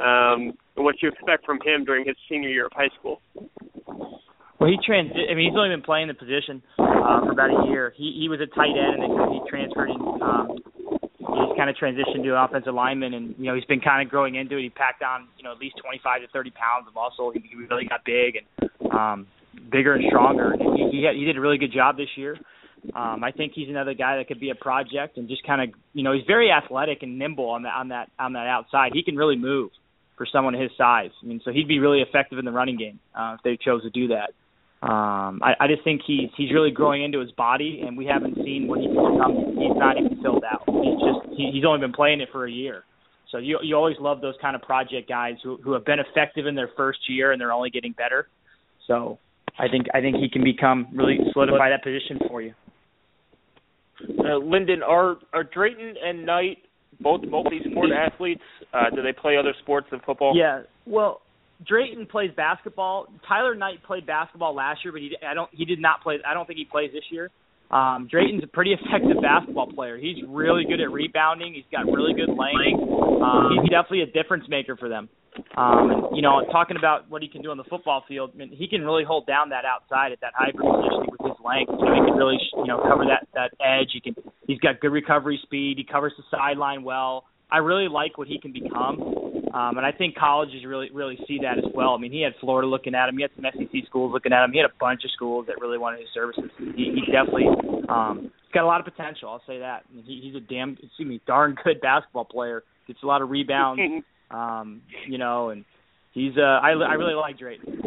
um, 0.00 0.56
and 0.76 0.84
what 0.84 0.96
you 1.02 1.08
expect 1.08 1.44
from 1.44 1.58
him 1.64 1.84
during 1.84 2.06
his 2.06 2.16
senior 2.28 2.48
year 2.48 2.66
of 2.66 2.72
high 2.74 2.90
school. 2.98 3.20
Well, 4.62 4.70
he 4.70 4.78
trans. 4.86 5.10
I 5.10 5.34
mean, 5.34 5.50
he's 5.50 5.58
only 5.58 5.74
been 5.74 5.82
playing 5.82 6.06
the 6.06 6.14
position 6.14 6.62
uh, 6.78 7.26
for 7.26 7.32
about 7.32 7.50
a 7.50 7.68
year. 7.68 7.92
He 7.96 8.14
he 8.16 8.28
was 8.28 8.40
a 8.40 8.46
tight 8.46 8.70
end, 8.78 9.02
and 9.02 9.18
then 9.18 9.28
he 9.34 9.40
transferred 9.50 9.90
in. 9.90 10.00
Um, 10.22 10.54
he's 11.18 11.56
kind 11.58 11.68
of 11.68 11.74
transitioned 11.74 12.22
to 12.22 12.30
an 12.30 12.38
offensive 12.38 12.72
lineman, 12.72 13.14
and 13.14 13.34
you 13.38 13.46
know 13.46 13.56
he's 13.56 13.64
been 13.64 13.80
kind 13.80 14.06
of 14.06 14.08
growing 14.08 14.36
into 14.36 14.56
it. 14.56 14.62
He 14.62 14.70
packed 14.70 15.02
on 15.02 15.26
you 15.36 15.42
know 15.42 15.50
at 15.50 15.58
least 15.58 15.76
25 15.82 16.22
to 16.22 16.28
30 16.28 16.50
pounds 16.50 16.86
of 16.86 16.94
muscle. 16.94 17.32
He, 17.34 17.42
he 17.42 17.56
really 17.56 17.86
got 17.86 18.04
big 18.04 18.38
and 18.38 18.92
um, 18.92 19.26
bigger 19.70 19.94
and 19.94 20.04
stronger. 20.06 20.52
And 20.52 20.62
he 20.78 20.98
he, 20.98 21.04
had, 21.04 21.16
he 21.16 21.24
did 21.24 21.36
a 21.36 21.40
really 21.40 21.58
good 21.58 21.72
job 21.72 21.96
this 21.96 22.14
year. 22.14 22.38
Um, 22.94 23.22
I 23.24 23.30
think 23.30 23.54
he's 23.54 23.68
another 23.68 23.94
guy 23.94 24.16
that 24.18 24.28
could 24.28 24.40
be 24.40 24.50
a 24.50 24.54
project 24.54 25.16
and 25.16 25.28
just 25.28 25.44
kind 25.44 25.60
of 25.60 25.74
you 25.92 26.04
know 26.04 26.12
he's 26.12 26.26
very 26.28 26.52
athletic 26.52 27.02
and 27.02 27.18
nimble 27.18 27.50
on 27.50 27.64
that 27.64 27.74
on 27.74 27.88
that 27.88 28.10
on 28.16 28.34
that 28.34 28.46
outside. 28.46 28.92
He 28.94 29.02
can 29.02 29.16
really 29.16 29.36
move 29.36 29.70
for 30.22 30.26
someone 30.32 30.54
his 30.54 30.70
size. 30.78 31.10
I 31.20 31.26
mean, 31.26 31.40
so 31.44 31.50
he'd 31.50 31.66
be 31.66 31.80
really 31.80 32.00
effective 32.00 32.38
in 32.38 32.44
the 32.44 32.52
running 32.52 32.76
game 32.76 33.00
uh, 33.12 33.34
if 33.36 33.42
they 33.42 33.58
chose 33.60 33.82
to 33.82 33.90
do 33.90 34.06
that. 34.08 34.30
Um, 34.86 35.40
I, 35.42 35.54
I 35.58 35.66
just 35.66 35.82
think 35.82 36.02
he's 36.06 36.30
he's 36.36 36.52
really 36.52 36.70
growing 36.70 37.02
into 37.02 37.18
his 37.18 37.32
body, 37.32 37.82
and 37.84 37.96
we 37.96 38.06
haven't 38.06 38.36
seen 38.36 38.68
what 38.68 38.78
he 38.78 38.86
can 38.86 38.94
become. 38.94 39.34
He's 39.58 39.76
not 39.76 39.98
even 39.98 40.22
filled 40.22 40.44
out. 40.44 40.62
He's 40.66 41.00
just 41.00 41.36
he, 41.36 41.50
he's 41.52 41.64
only 41.64 41.80
been 41.80 41.92
playing 41.92 42.20
it 42.20 42.28
for 42.30 42.46
a 42.46 42.50
year. 42.50 42.84
So 43.32 43.38
you 43.38 43.58
you 43.62 43.74
always 43.74 43.96
love 43.98 44.20
those 44.20 44.34
kind 44.40 44.54
of 44.54 44.62
project 44.62 45.08
guys 45.08 45.34
who 45.42 45.58
who 45.64 45.72
have 45.72 45.84
been 45.84 45.98
effective 45.98 46.46
in 46.46 46.54
their 46.54 46.70
first 46.76 47.00
year 47.08 47.32
and 47.32 47.40
they're 47.40 47.52
only 47.52 47.70
getting 47.70 47.92
better. 47.92 48.28
So 48.86 49.18
I 49.58 49.66
think 49.66 49.86
I 49.92 50.00
think 50.00 50.18
he 50.18 50.28
can 50.28 50.44
become 50.44 50.86
really 50.94 51.18
solidify 51.32 51.70
that 51.70 51.82
position 51.82 52.20
for 52.28 52.42
you. 52.42 52.54
Uh, 54.24 54.36
Lyndon, 54.36 54.84
are 54.84 55.16
are 55.32 55.42
Drayton 55.42 55.94
and 56.04 56.24
Knight 56.24 56.58
both 57.00 57.22
multi-sport 57.28 57.90
athletes? 57.90 58.42
Uh, 58.72 58.90
do 58.94 59.02
they 59.02 59.12
play 59.12 59.36
other 59.36 59.54
sports 59.62 59.86
than 59.90 60.00
football? 60.04 60.36
Yeah. 60.36 60.62
Well, 60.86 61.20
Drayton 61.66 62.06
plays 62.06 62.30
basketball. 62.36 63.06
Tyler 63.28 63.54
Knight 63.54 63.82
played 63.86 64.06
basketball 64.06 64.54
last 64.54 64.80
year, 64.84 64.92
but 64.92 65.00
he 65.00 65.16
I 65.26 65.34
don't 65.34 65.50
he 65.52 65.64
did 65.64 65.80
not 65.80 66.02
play. 66.02 66.18
I 66.26 66.34
don't 66.34 66.46
think 66.46 66.58
he 66.58 66.64
plays 66.64 66.90
this 66.92 67.04
year. 67.10 67.30
Um, 67.70 68.06
Drayton's 68.10 68.44
a 68.44 68.46
pretty 68.46 68.72
effective 68.72 69.22
basketball 69.22 69.72
player. 69.72 69.96
He's 69.96 70.16
really 70.28 70.64
good 70.64 70.80
at 70.80 70.90
rebounding. 70.90 71.54
He's 71.54 71.64
got 71.72 71.90
really 71.90 72.12
good 72.12 72.28
length. 72.28 72.82
Um, 72.84 73.56
he's 73.56 73.70
definitely 73.70 74.02
a 74.02 74.06
difference 74.12 74.44
maker 74.48 74.76
for 74.76 74.88
them. 74.88 75.08
Um, 75.56 75.90
and, 75.90 76.16
you 76.16 76.22
know, 76.22 76.44
talking 76.52 76.76
about 76.76 77.08
what 77.10 77.22
he 77.22 77.28
can 77.28 77.42
do 77.42 77.50
on 77.50 77.56
the 77.56 77.64
football 77.64 78.04
field, 78.06 78.32
I 78.34 78.38
mean, 78.38 78.50
he 78.52 78.68
can 78.68 78.82
really 78.82 79.04
hold 79.04 79.26
down 79.26 79.48
that 79.50 79.64
outside 79.64 80.12
at 80.12 80.20
that 80.20 80.32
hybrid 80.36 80.64
position 80.64 81.08
with 81.08 81.20
his 81.24 81.38
length. 81.44 81.72
You 81.72 81.84
know, 81.84 81.94
he 81.94 82.00
can 82.04 82.16
really, 82.16 82.38
you 82.56 82.66
know, 82.66 82.80
cover 82.84 83.04
that 83.04 83.26
that 83.34 83.52
edge. 83.60 83.90
He 83.92 84.00
can. 84.00 84.14
He's 84.46 84.58
got 84.58 84.80
good 84.80 84.92
recovery 84.92 85.40
speed. 85.42 85.78
He 85.78 85.84
covers 85.84 86.12
the 86.16 86.24
sideline 86.30 86.84
well. 86.84 87.24
I 87.50 87.58
really 87.58 87.88
like 87.88 88.16
what 88.16 88.28
he 88.28 88.38
can 88.38 88.52
become, 88.52 89.00
um, 89.52 89.76
and 89.76 89.84
I 89.84 89.92
think 89.92 90.16
colleges 90.16 90.64
really 90.66 90.90
really 90.90 91.18
see 91.28 91.38
that 91.42 91.58
as 91.58 91.70
well. 91.74 91.90
I 91.90 91.98
mean, 91.98 92.12
he 92.12 92.22
had 92.22 92.32
Florida 92.40 92.66
looking 92.66 92.94
at 92.94 93.08
him. 93.08 93.16
He 93.16 93.22
had 93.22 93.30
some 93.36 93.44
SEC 93.44 93.86
schools 93.86 94.12
looking 94.12 94.32
at 94.32 94.42
him. 94.42 94.52
He 94.52 94.58
had 94.58 94.70
a 94.70 94.72
bunch 94.80 95.04
of 95.04 95.10
schools 95.10 95.46
that 95.48 95.60
really 95.60 95.76
wanted 95.76 96.00
his 96.00 96.08
services. 96.14 96.50
He, 96.58 96.96
he 96.96 97.12
definitely 97.12 97.48
um, 97.88 98.32
he's 98.44 98.52
got 98.54 98.64
a 98.64 98.66
lot 98.66 98.80
of 98.80 98.86
potential. 98.86 99.28
I'll 99.28 99.42
say 99.46 99.58
that. 99.58 99.84
I 99.84 99.94
mean, 99.94 100.04
he, 100.04 100.20
he's 100.24 100.34
a 100.34 100.40
damn 100.40 100.78
excuse 100.82 101.06
me 101.06 101.20
darn 101.26 101.56
good 101.62 101.80
basketball 101.82 102.24
player. 102.24 102.64
Gets 102.86 103.02
a 103.02 103.06
lot 103.06 103.20
of 103.20 103.28
rebounds. 103.30 103.80
Um, 104.32 104.82
you 105.08 105.18
know, 105.18 105.50
and 105.50 105.64
he's 106.12 106.32
uh, 106.36 106.40
I 106.62 106.70
I 106.70 106.94
really 106.94 107.14
like 107.14 107.38
Drayton. 107.38 107.82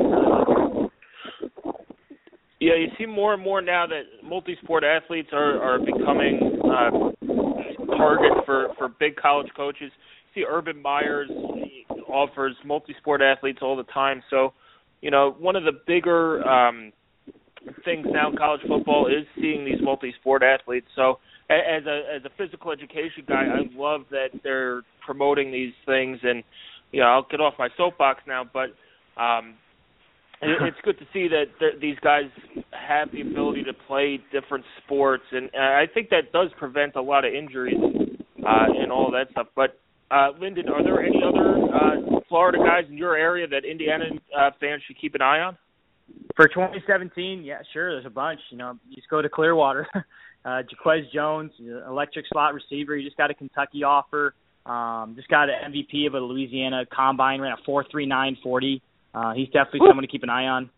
Yeah, 2.60 2.76
you 2.76 2.88
see 2.98 3.06
more 3.06 3.34
and 3.34 3.44
more 3.44 3.62
now 3.62 3.86
that 3.86 4.04
multi-sport 4.24 4.84
athletes 4.84 5.30
are 5.34 5.62
are 5.62 5.80
becoming 5.80 6.60
uh, 6.64 7.96
targets 7.98 8.42
for 8.46 8.70
for 8.78 8.90
big 9.00 9.16
college 9.18 9.50
coaches. 9.56 9.92
You 10.34 10.44
see, 10.44 10.46
Urban 10.50 10.82
Meyers 10.82 11.30
offers 12.10 12.56
multi-sport 12.66 13.22
athletes 13.22 13.60
all 13.62 13.76
the 13.76 13.84
time. 13.84 14.24
So, 14.30 14.54
you 15.02 15.12
know, 15.12 15.36
one 15.38 15.56
of 15.56 15.64
the 15.64 15.74
bigger 15.86 16.48
um, 16.48 16.92
things 17.84 18.08
now 18.10 18.32
in 18.32 18.38
college 18.38 18.62
football 18.68 19.08
is 19.08 19.26
seeing 19.36 19.66
these 19.66 19.82
multi-sport 19.82 20.42
athletes. 20.44 20.88
So, 20.96 21.20
as 21.50 21.86
a 21.86 22.02
as 22.16 22.22
a 22.26 22.30
physical 22.38 22.72
education 22.72 23.24
guy, 23.28 23.46
I 23.46 23.62
love 23.78 24.02
that 24.12 24.30
they're 24.44 24.82
promoting 25.06 25.52
these 25.52 25.74
things. 25.86 26.20
And 26.24 26.44
you 26.92 27.02
know, 27.02 27.08
I'll 27.08 27.28
get 27.30 27.40
off 27.40 27.54
my 27.60 27.70
soapbox 27.78 28.22
now, 28.28 28.44
but 28.52 28.70
um, 29.22 29.56
it's 30.42 30.78
good 30.84 30.98
to 31.00 31.06
see 31.14 31.28
that 31.28 31.46
th- 31.60 31.80
these 31.82 31.98
guys 32.02 32.26
have 32.72 33.12
the 33.12 33.22
ability 33.22 33.64
to 33.64 33.74
play 33.88 34.20
different 34.32 34.66
sports, 34.84 35.24
and 35.32 35.50
uh, 35.56 35.60
I 35.60 35.86
think 35.94 36.10
that 36.10 36.32
does 36.34 36.50
prevent 36.58 36.96
a 36.96 37.02
lot 37.02 37.26
of 37.26 37.34
injuries 37.34 37.78
uh, 38.46 38.66
and 38.82 38.92
all 38.92 39.12
that 39.12 39.30
stuff. 39.32 39.48
But 39.56 39.80
uh, 40.12 40.30
Lyndon, 40.40 40.70
are 40.70 40.84
there 40.84 41.04
any 41.04 41.22
other 41.24 41.64
uh, 41.64 42.20
Florida 42.28 42.58
guys 42.60 42.84
in 42.90 42.98
your 42.98 43.16
area 43.16 43.48
that 43.48 43.66
Indiana 43.66 44.06
uh, 44.38 44.52
fans 44.60 44.82
should 44.88 45.00
keep 45.00 45.16
an 45.16 45.22
eye 45.22 45.40
on? 45.40 45.58
For 46.36 46.48
2017, 46.48 47.44
yeah, 47.44 47.60
sure. 47.74 47.94
There's 47.94 48.06
a 48.06 48.10
bunch. 48.10 48.40
You 48.52 48.58
know, 48.58 48.78
you 48.90 48.96
just 48.96 49.10
go 49.10 49.22
to 49.22 49.30
Clearwater. 49.30 49.88
uh, 50.46 50.62
Jaquez 50.70 51.06
Jones, 51.14 51.52
electric 51.88 52.26
slot 52.32 52.54
receiver. 52.54 52.96
He 52.96 53.04
just 53.04 53.18
got 53.18 53.32
a 53.32 53.34
Kentucky 53.34 53.84
offer. 53.84 54.36
Um, 54.66 55.14
just 55.16 55.28
got 55.28 55.50
an 55.50 55.74
MVP 55.74 56.08
of 56.08 56.14
a 56.14 56.20
Louisiana 56.20 56.86
combine, 56.92 57.42
ran 57.42 57.54
a 57.54 57.64
four 57.66 57.86
three 57.90 58.06
nine 58.06 58.38
forty. 58.44 58.82
Uh, 59.14 59.34
he's 59.34 59.48
definitely 59.48 59.82
Woo. 59.82 59.90
someone 59.90 60.04
to 60.04 60.12
keep 60.12 60.24
an 60.24 60.30
eye 60.30 60.46
on. 60.46 60.70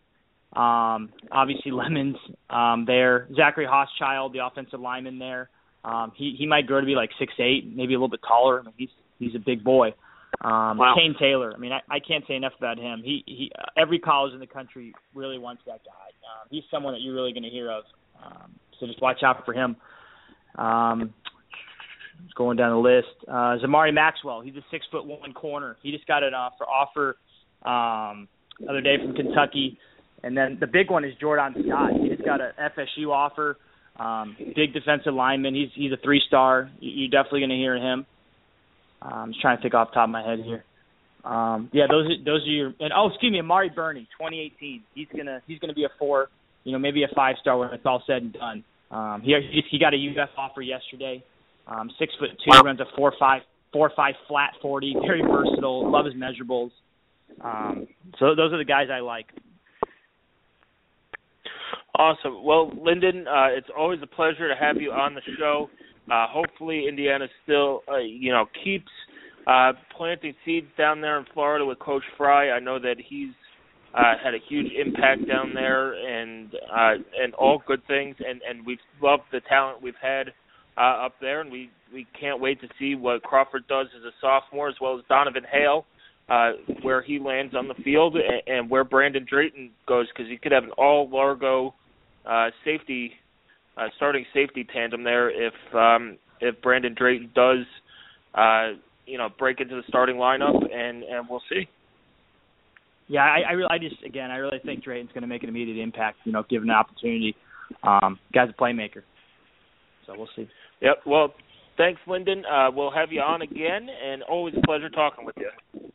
Um, 0.54 1.10
obviously 1.30 1.70
Lemons 1.72 2.16
um, 2.48 2.84
there. 2.86 3.28
Zachary 3.36 3.66
Hochschild, 3.66 4.32
the 4.32 4.44
offensive 4.44 4.80
lineman 4.80 5.18
there. 5.18 5.50
Um, 5.84 6.12
he 6.16 6.34
he 6.38 6.46
might 6.46 6.66
grow 6.66 6.80
to 6.80 6.86
be 6.86 6.94
like 6.94 7.10
six 7.18 7.32
eight, 7.38 7.64
maybe 7.66 7.94
a 7.94 7.96
little 7.96 8.08
bit 8.08 8.20
taller. 8.26 8.60
I 8.60 8.64
mean, 8.64 8.74
he's 8.76 8.88
he's 9.18 9.34
a 9.34 9.38
big 9.38 9.62
boy. 9.62 9.94
Um, 10.40 10.76
wow. 10.76 10.94
Kane 10.96 11.14
Taylor. 11.18 11.52
I 11.54 11.58
mean, 11.58 11.72
I, 11.72 11.80
I 11.90 11.98
can't 12.00 12.24
say 12.28 12.34
enough 12.34 12.52
about 12.58 12.78
him. 12.78 13.02
He 13.04 13.22
he. 13.26 13.50
Uh, 13.58 13.64
every 13.80 13.98
college 13.98 14.34
in 14.34 14.40
the 14.40 14.46
country 14.46 14.94
really 15.14 15.38
wants 15.38 15.62
that 15.66 15.80
guy. 15.84 16.08
Um, 16.24 16.48
he's 16.50 16.64
someone 16.70 16.94
that 16.94 17.00
you're 17.00 17.14
really 17.14 17.32
going 17.32 17.44
to 17.44 17.50
hear 17.50 17.70
of. 17.70 17.84
Um, 18.24 18.52
so 18.78 18.86
just 18.86 19.00
watch 19.00 19.22
out 19.22 19.44
for 19.44 19.52
him. 19.52 19.76
Um, 20.56 21.14
going 22.36 22.56
down 22.56 22.72
the 22.72 22.78
list. 22.78 23.08
Uh, 23.26 23.58
Zamari 23.64 23.92
Maxwell. 23.92 24.40
He's 24.40 24.56
a 24.56 24.64
six 24.70 24.86
foot 24.90 25.06
one 25.06 25.32
corner. 25.32 25.76
He 25.82 25.92
just 25.92 26.06
got 26.06 26.22
an 26.22 26.34
offer 26.34 26.64
offer 26.64 27.16
um, 27.64 28.28
the 28.60 28.68
other 28.68 28.80
day 28.80 28.96
from 29.02 29.14
Kentucky. 29.14 29.78
And 30.22 30.36
then 30.36 30.58
the 30.60 30.66
big 30.66 30.90
one 30.90 31.04
is 31.04 31.12
Jordan 31.20 31.54
Scott. 31.64 31.92
He 32.00 32.08
just 32.08 32.24
got 32.24 32.40
a 32.40 32.52
FSU 32.58 33.10
offer. 33.10 33.56
Um, 33.98 34.36
big 34.54 34.72
defensive 34.72 35.14
lineman. 35.14 35.54
He's 35.54 35.70
he's 35.74 35.92
a 35.92 35.96
three 36.02 36.22
star. 36.26 36.70
You're 36.80 37.10
definitely 37.10 37.40
going 37.40 37.50
to 37.50 37.56
hear 37.56 37.76
him. 37.76 38.06
Um, 39.02 39.12
I'm 39.12 39.28
just 39.30 39.40
trying 39.40 39.56
to 39.56 39.62
think 39.62 39.74
off 39.74 39.90
the 39.90 39.94
top 39.94 40.04
of 40.04 40.10
my 40.10 40.22
head 40.22 40.40
here. 40.44 40.64
Um, 41.24 41.68
yeah, 41.72 41.84
those 41.90 42.06
are, 42.06 42.24
those 42.24 42.42
are 42.46 42.50
your 42.50 42.74
and 42.80 42.92
oh 42.96 43.08
excuse 43.08 43.32
me, 43.32 43.40
Amari 43.40 43.70
Burney, 43.70 44.08
2018. 44.18 44.82
He's 44.94 45.08
gonna 45.16 45.42
he's 45.46 45.58
gonna 45.58 45.74
be 45.74 45.84
a 45.84 45.90
four, 45.98 46.28
you 46.68 46.72
know 46.72 46.78
maybe 46.78 47.02
a 47.02 47.08
five 47.14 47.36
star 47.40 47.56
when 47.56 47.72
it's 47.72 47.86
all 47.86 48.02
said 48.06 48.22
and 48.22 48.32
done. 48.34 48.64
Um, 48.90 49.22
he 49.24 49.34
he 49.70 49.78
got 49.78 49.94
a 49.94 49.96
UF 49.96 50.28
offer 50.36 50.60
yesterday. 50.60 51.24
Um, 51.66 51.90
six 51.98 52.12
foot 52.18 52.30
two, 52.44 52.58
runs 52.60 52.80
a 52.80 52.84
four 52.94 53.12
five 53.18 53.42
four 53.72 53.90
five 53.96 54.14
flat 54.28 54.50
forty, 54.60 54.94
very 55.00 55.22
versatile. 55.22 55.90
Love 55.90 56.04
his 56.04 56.14
measurables. 56.14 56.70
Um, 57.42 57.88
so 58.18 58.34
those 58.34 58.52
are 58.52 58.58
the 58.58 58.64
guys 58.64 58.88
I 58.92 59.00
like. 59.00 59.26
Awesome. 61.94 62.44
Well, 62.44 62.70
Lyndon, 62.80 63.26
uh, 63.26 63.48
it's 63.48 63.68
always 63.76 64.00
a 64.02 64.06
pleasure 64.06 64.48
to 64.48 64.54
have 64.54 64.76
you 64.76 64.92
on 64.92 65.14
the 65.14 65.22
show. 65.38 65.68
Uh, 66.10 66.26
hopefully, 66.28 66.86
Indiana 66.88 67.26
still, 67.42 67.82
uh, 67.90 67.96
you 67.96 68.30
know, 68.30 68.44
keeps 68.64 68.90
uh, 69.46 69.72
planting 69.96 70.34
seeds 70.44 70.68
down 70.76 71.00
there 71.00 71.18
in 71.18 71.26
Florida 71.34 71.64
with 71.64 71.78
Coach 71.78 72.04
Fry. 72.16 72.50
I 72.50 72.60
know 72.60 72.78
that 72.78 72.96
he's 73.04 73.30
uh, 73.94 74.14
had 74.22 74.34
a 74.34 74.38
huge 74.48 74.72
impact 74.72 75.26
down 75.26 75.52
there, 75.54 75.92
and 75.94 76.54
uh, 76.54 76.94
and 77.20 77.34
all 77.34 77.62
good 77.66 77.86
things. 77.86 78.16
And 78.18 78.40
and 78.48 78.66
we've 78.66 78.78
loved 79.02 79.24
the 79.32 79.40
talent 79.48 79.82
we've 79.82 79.94
had 80.00 80.28
uh, 80.76 81.06
up 81.06 81.14
there, 81.20 81.40
and 81.40 81.50
we 81.50 81.70
we 81.92 82.06
can't 82.18 82.40
wait 82.40 82.60
to 82.60 82.68
see 82.78 82.94
what 82.94 83.22
Crawford 83.22 83.66
does 83.68 83.86
as 83.96 84.04
a 84.04 84.12
sophomore, 84.20 84.68
as 84.68 84.76
well 84.80 84.98
as 84.98 85.04
Donovan 85.08 85.44
Hale 85.50 85.84
uh, 86.28 86.50
where 86.82 87.02
he 87.02 87.18
lands 87.18 87.54
on 87.54 87.68
the 87.68 87.74
field 87.82 88.16
and, 88.16 88.42
and 88.46 88.70
where 88.70 88.84
Brandon 88.84 89.26
Drayton 89.28 89.70
goes 89.86 90.06
because 90.08 90.30
you 90.30 90.38
could 90.38 90.52
have 90.52 90.64
an 90.64 90.72
all 90.72 91.08
Largo 91.10 91.74
uh, 92.26 92.48
safety 92.64 93.12
uh, 93.76 93.86
starting 93.96 94.26
safety 94.34 94.66
tandem 94.72 95.04
there 95.04 95.30
if 95.30 95.54
um, 95.74 96.18
if 96.40 96.60
Brandon 96.60 96.94
Drayton 96.96 97.30
does 97.34 97.64
uh, 98.34 98.72
you 99.06 99.16
know 99.16 99.28
break 99.38 99.60
into 99.60 99.76
the 99.76 99.82
starting 99.88 100.16
lineup 100.16 100.56
and 100.72 101.02
and 101.02 101.26
we'll 101.28 101.42
see. 101.48 101.68
Yeah, 103.08 103.22
I, 103.22 103.50
I 103.50 103.52
really, 103.52 103.70
I 103.70 103.78
just 103.78 104.02
again, 104.04 104.30
I 104.30 104.36
really 104.36 104.58
think 104.64 104.84
Drayton's 104.84 105.10
going 105.12 105.22
to 105.22 105.28
make 105.28 105.42
an 105.42 105.48
immediate 105.48 105.82
impact. 105.82 106.18
You 106.24 106.32
know, 106.32 106.44
given 106.48 106.68
the 106.68 106.74
opportunity. 106.74 107.34
Um, 107.82 108.18
guy's 108.32 108.48
a 108.48 108.60
playmaker, 108.60 109.02
so 110.06 110.14
we'll 110.16 110.28
see. 110.34 110.48
Yep. 110.80 111.02
Well, 111.06 111.34
thanks, 111.76 112.00
Lyndon. 112.06 112.44
Uh, 112.44 112.70
we'll 112.72 112.90
have 112.90 113.12
you 113.12 113.20
on 113.20 113.42
again, 113.42 113.88
and 113.88 114.22
always 114.22 114.54
a 114.56 114.66
pleasure 114.66 114.88
talking 114.88 115.24
with 115.24 115.36
you. 115.38 115.90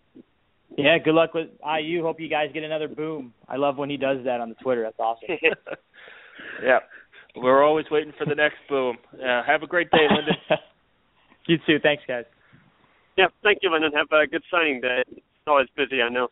Yeah, 0.77 0.97
good 1.03 1.13
luck 1.13 1.33
with 1.33 1.49
IU. 1.63 2.01
Hope 2.01 2.19
you 2.19 2.29
guys 2.29 2.49
get 2.53 2.63
another 2.63 2.87
boom. 2.87 3.33
I 3.47 3.57
love 3.57 3.77
when 3.77 3.89
he 3.89 3.97
does 3.97 4.17
that 4.25 4.41
on 4.41 4.49
the 4.49 4.55
Twitter. 4.55 4.83
That's 4.83 4.99
awesome. 4.99 5.29
yeah, 6.63 6.79
we're 7.35 7.63
always 7.63 7.85
waiting 7.91 8.13
for 8.17 8.25
the 8.25 8.35
next 8.35 8.57
boom. 8.69 8.97
Uh, 9.13 9.43
have 9.45 9.61
a 9.61 9.67
great 9.67 9.91
day, 9.91 10.07
Lyndon. 10.09 10.35
you 11.47 11.57
too. 11.67 11.77
Thanks, 11.81 12.03
guys. 12.07 12.25
Yeah, 13.17 13.27
thank 13.43 13.59
you, 13.61 13.71
Lyndon. 13.71 13.91
Have 13.93 14.07
a 14.11 14.25
good 14.25 14.43
signing 14.49 14.81
day. 14.81 15.03
It's 15.11 15.47
always 15.47 15.67
busy, 15.77 16.01
I 16.01 16.09
know. 16.09 16.29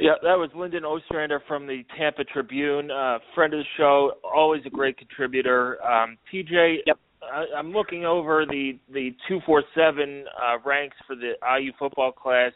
Yeah, 0.00 0.14
that 0.22 0.38
was 0.38 0.50
Lyndon 0.54 0.84
Ostrander 0.84 1.42
from 1.46 1.66
the 1.66 1.82
Tampa 1.96 2.24
Tribune, 2.24 2.90
uh, 2.90 3.18
friend 3.34 3.52
of 3.52 3.60
the 3.60 3.64
show, 3.76 4.12
always 4.24 4.62
a 4.66 4.70
great 4.70 4.96
contributor. 4.96 5.82
Um, 5.84 6.16
TJ, 6.32 6.78
yep. 6.86 6.98
I, 7.22 7.44
I'm 7.56 7.72
looking 7.72 8.06
over 8.06 8.46
the 8.46 8.78
the 8.92 9.14
two 9.28 9.40
four 9.44 9.62
seven 9.74 10.24
uh, 10.42 10.56
ranks 10.64 10.96
for 11.06 11.14
the 11.14 11.34
IU 11.58 11.72
football 11.78 12.12
class. 12.12 12.52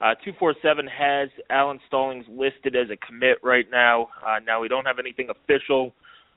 Uh, 0.00 0.14
two 0.24 0.32
four 0.38 0.54
seven 0.62 0.86
has 0.86 1.28
Alan 1.50 1.80
Stallings 1.88 2.24
listed 2.28 2.76
as 2.76 2.88
a 2.90 3.06
commit 3.06 3.38
right 3.42 3.66
now. 3.72 4.08
Uh, 4.24 4.38
now 4.46 4.60
we 4.60 4.68
don't 4.68 4.84
have 4.84 5.00
anything 5.00 5.28
official. 5.30 5.92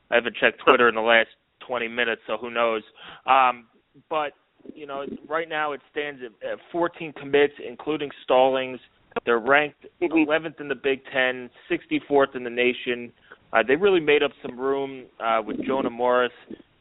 I 0.09 0.15
haven't 0.15 0.37
checked 0.37 0.61
Twitter 0.65 0.89
in 0.89 0.95
the 0.95 1.01
last 1.01 1.29
20 1.67 1.87
minutes, 1.87 2.21
so 2.25 2.37
who 2.37 2.49
knows? 2.49 2.81
Um, 3.25 3.67
but 4.09 4.31
you 4.73 4.87
know, 4.87 5.05
right 5.27 5.47
now 5.47 5.73
it 5.73 5.81
stands 5.91 6.21
at, 6.23 6.47
at 6.47 6.59
14 6.71 7.13
commits, 7.13 7.53
including 7.65 8.09
Stallings. 8.23 8.79
They're 9.25 9.39
ranked 9.39 9.85
11th 10.01 10.59
in 10.59 10.67
the 10.67 10.75
Big 10.75 11.01
Ten, 11.11 11.49
64th 11.69 12.35
in 12.35 12.43
the 12.43 12.49
nation. 12.49 13.11
Uh, 13.53 13.63
they 13.65 13.75
really 13.75 13.99
made 13.99 14.23
up 14.23 14.31
some 14.41 14.59
room 14.59 15.05
uh, 15.19 15.41
with 15.45 15.57
Jonah 15.65 15.89
Morris 15.89 16.31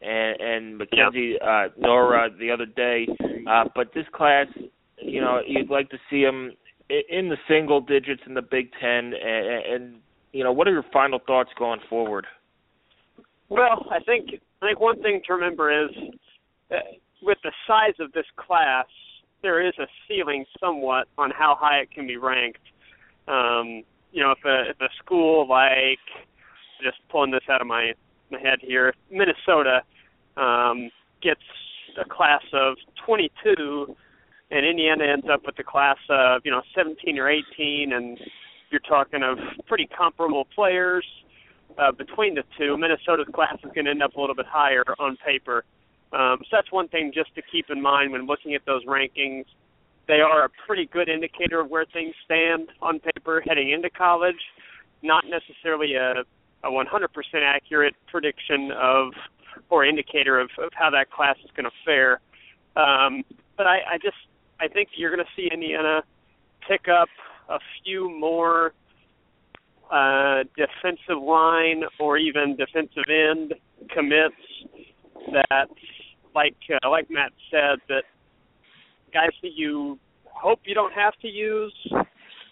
and, 0.01 0.39
and 0.39 0.77
Mackenzie 0.77 1.35
uh, 1.41 1.67
Nora 1.77 2.29
the 2.37 2.51
other 2.51 2.65
day. 2.65 3.07
Uh, 3.49 3.65
but 3.75 3.93
this 3.93 4.05
class, 4.13 4.47
you 5.01 5.21
know, 5.21 5.39
you'd 5.45 5.69
like 5.69 5.89
to 5.89 5.97
see 6.09 6.23
them 6.23 6.51
in 6.89 7.29
the 7.29 7.37
single 7.47 7.81
digits 7.81 8.21
in 8.25 8.33
the 8.33 8.41
Big 8.41 8.69
Ten. 8.79 9.13
And, 9.13 9.73
and 9.73 9.95
you 10.33 10.43
know, 10.43 10.51
what 10.51 10.67
are 10.67 10.73
your 10.73 10.85
final 10.91 11.19
thoughts 11.25 11.49
going 11.57 11.79
forward? 11.89 12.25
Well, 13.49 13.87
I 13.91 13.99
think 14.03 14.29
I 14.61 14.67
think 14.67 14.79
one 14.79 15.01
thing 15.01 15.21
to 15.27 15.33
remember 15.33 15.85
is 15.85 15.89
uh, 16.71 16.75
with 17.21 17.37
the 17.43 17.51
size 17.65 17.93
of 17.99 18.11
this 18.11 18.25
class, 18.35 18.85
there 19.41 19.65
is 19.65 19.73
a 19.79 19.87
ceiling 20.07 20.45
somewhat 20.59 21.07
on 21.17 21.31
how 21.31 21.55
high 21.59 21.79
it 21.79 21.91
can 21.91 22.07
be 22.07 22.17
ranked. 22.17 22.59
Um, 23.27 23.83
you 24.11 24.23
know, 24.23 24.31
if 24.31 24.43
a 24.45 24.69
if 24.71 24.81
a 24.81 24.89
school 25.03 25.47
like 25.47 25.99
just 26.83 26.97
pulling 27.09 27.31
this 27.31 27.43
out 27.49 27.61
of 27.61 27.67
my 27.67 27.93
my 28.31 28.39
head 28.39 28.59
here, 28.61 28.93
Minnesota 29.11 29.81
um, 30.37 30.89
gets 31.21 31.41
a 31.99 32.05
class 32.07 32.43
of 32.53 32.77
22, 33.05 33.95
and 34.51 34.65
Indiana 34.65 35.05
ends 35.05 35.25
up 35.31 35.45
with 35.45 35.57
a 35.59 35.63
class 35.63 35.97
of 36.09 36.41
you 36.45 36.51
know 36.51 36.61
17 36.75 37.17
or 37.17 37.29
18, 37.29 37.93
and 37.93 38.19
you're 38.69 38.81
talking 38.81 39.23
of 39.23 39.37
pretty 39.67 39.87
comparable 39.87 40.45
players 40.53 41.05
uh, 41.77 41.91
between 41.91 42.35
the 42.35 42.43
two. 42.57 42.77
Minnesota's 42.77 43.27
class 43.33 43.55
is 43.63 43.71
going 43.73 43.85
to 43.85 43.91
end 43.91 44.03
up 44.03 44.15
a 44.15 44.19
little 44.21 44.35
bit 44.35 44.45
higher 44.45 44.83
on 44.99 45.17
paper. 45.25 45.63
Um, 46.13 46.37
so 46.41 46.47
that's 46.51 46.71
one 46.71 46.87
thing 46.87 47.11
just 47.13 47.33
to 47.35 47.41
keep 47.51 47.69
in 47.69 47.81
mind 47.81 48.11
when 48.11 48.25
looking 48.25 48.55
at 48.55 48.61
those 48.65 48.83
rankings. 48.85 49.45
They 50.07 50.21
are 50.21 50.45
a 50.45 50.49
pretty 50.65 50.85
good 50.85 51.09
indicator 51.09 51.59
of 51.59 51.69
where 51.69 51.85
things 51.85 52.15
stand 52.23 52.69
on 52.81 52.99
paper 52.99 53.43
heading 53.45 53.71
into 53.71 53.89
college. 53.89 54.39
Not 55.03 55.25
necessarily 55.27 55.95
a, 55.95 56.23
a 56.63 56.69
100% 56.69 56.85
accurate 57.43 57.95
prediction 58.07 58.71
of 58.71 59.11
or 59.69 59.85
indicator 59.85 60.39
of, 60.39 60.49
of 60.59 60.69
how 60.73 60.89
that 60.91 61.11
class 61.11 61.35
is 61.43 61.49
going 61.55 61.65
to 61.65 61.71
fare. 61.83 62.21
Um, 62.75 63.23
but 63.57 63.67
I, 63.67 63.79
I 63.93 63.97
just 64.01 64.15
I 64.59 64.67
think 64.67 64.89
you're 64.95 65.13
going 65.13 65.25
to 65.25 65.31
see 65.35 65.49
Indiana 65.51 66.03
pick 66.67 66.87
up 66.87 67.09
a 67.49 67.59
few 67.83 68.09
more 68.09 68.73
uh, 69.91 70.43
defensive 70.55 71.21
line 71.21 71.83
or 71.99 72.17
even 72.17 72.55
defensive 72.55 73.05
end 73.09 73.53
commits 73.93 74.35
that, 75.31 75.67
like 76.37 76.55
uh, 76.71 76.89
like 76.89 77.09
Matt 77.09 77.31
said, 77.49 77.79
that 77.89 78.03
guys 79.11 79.31
that 79.41 79.53
you 79.55 79.97
hope 80.25 80.59
you 80.65 80.75
don't 80.75 80.93
have 80.93 81.15
to 81.23 81.27
use 81.27 81.73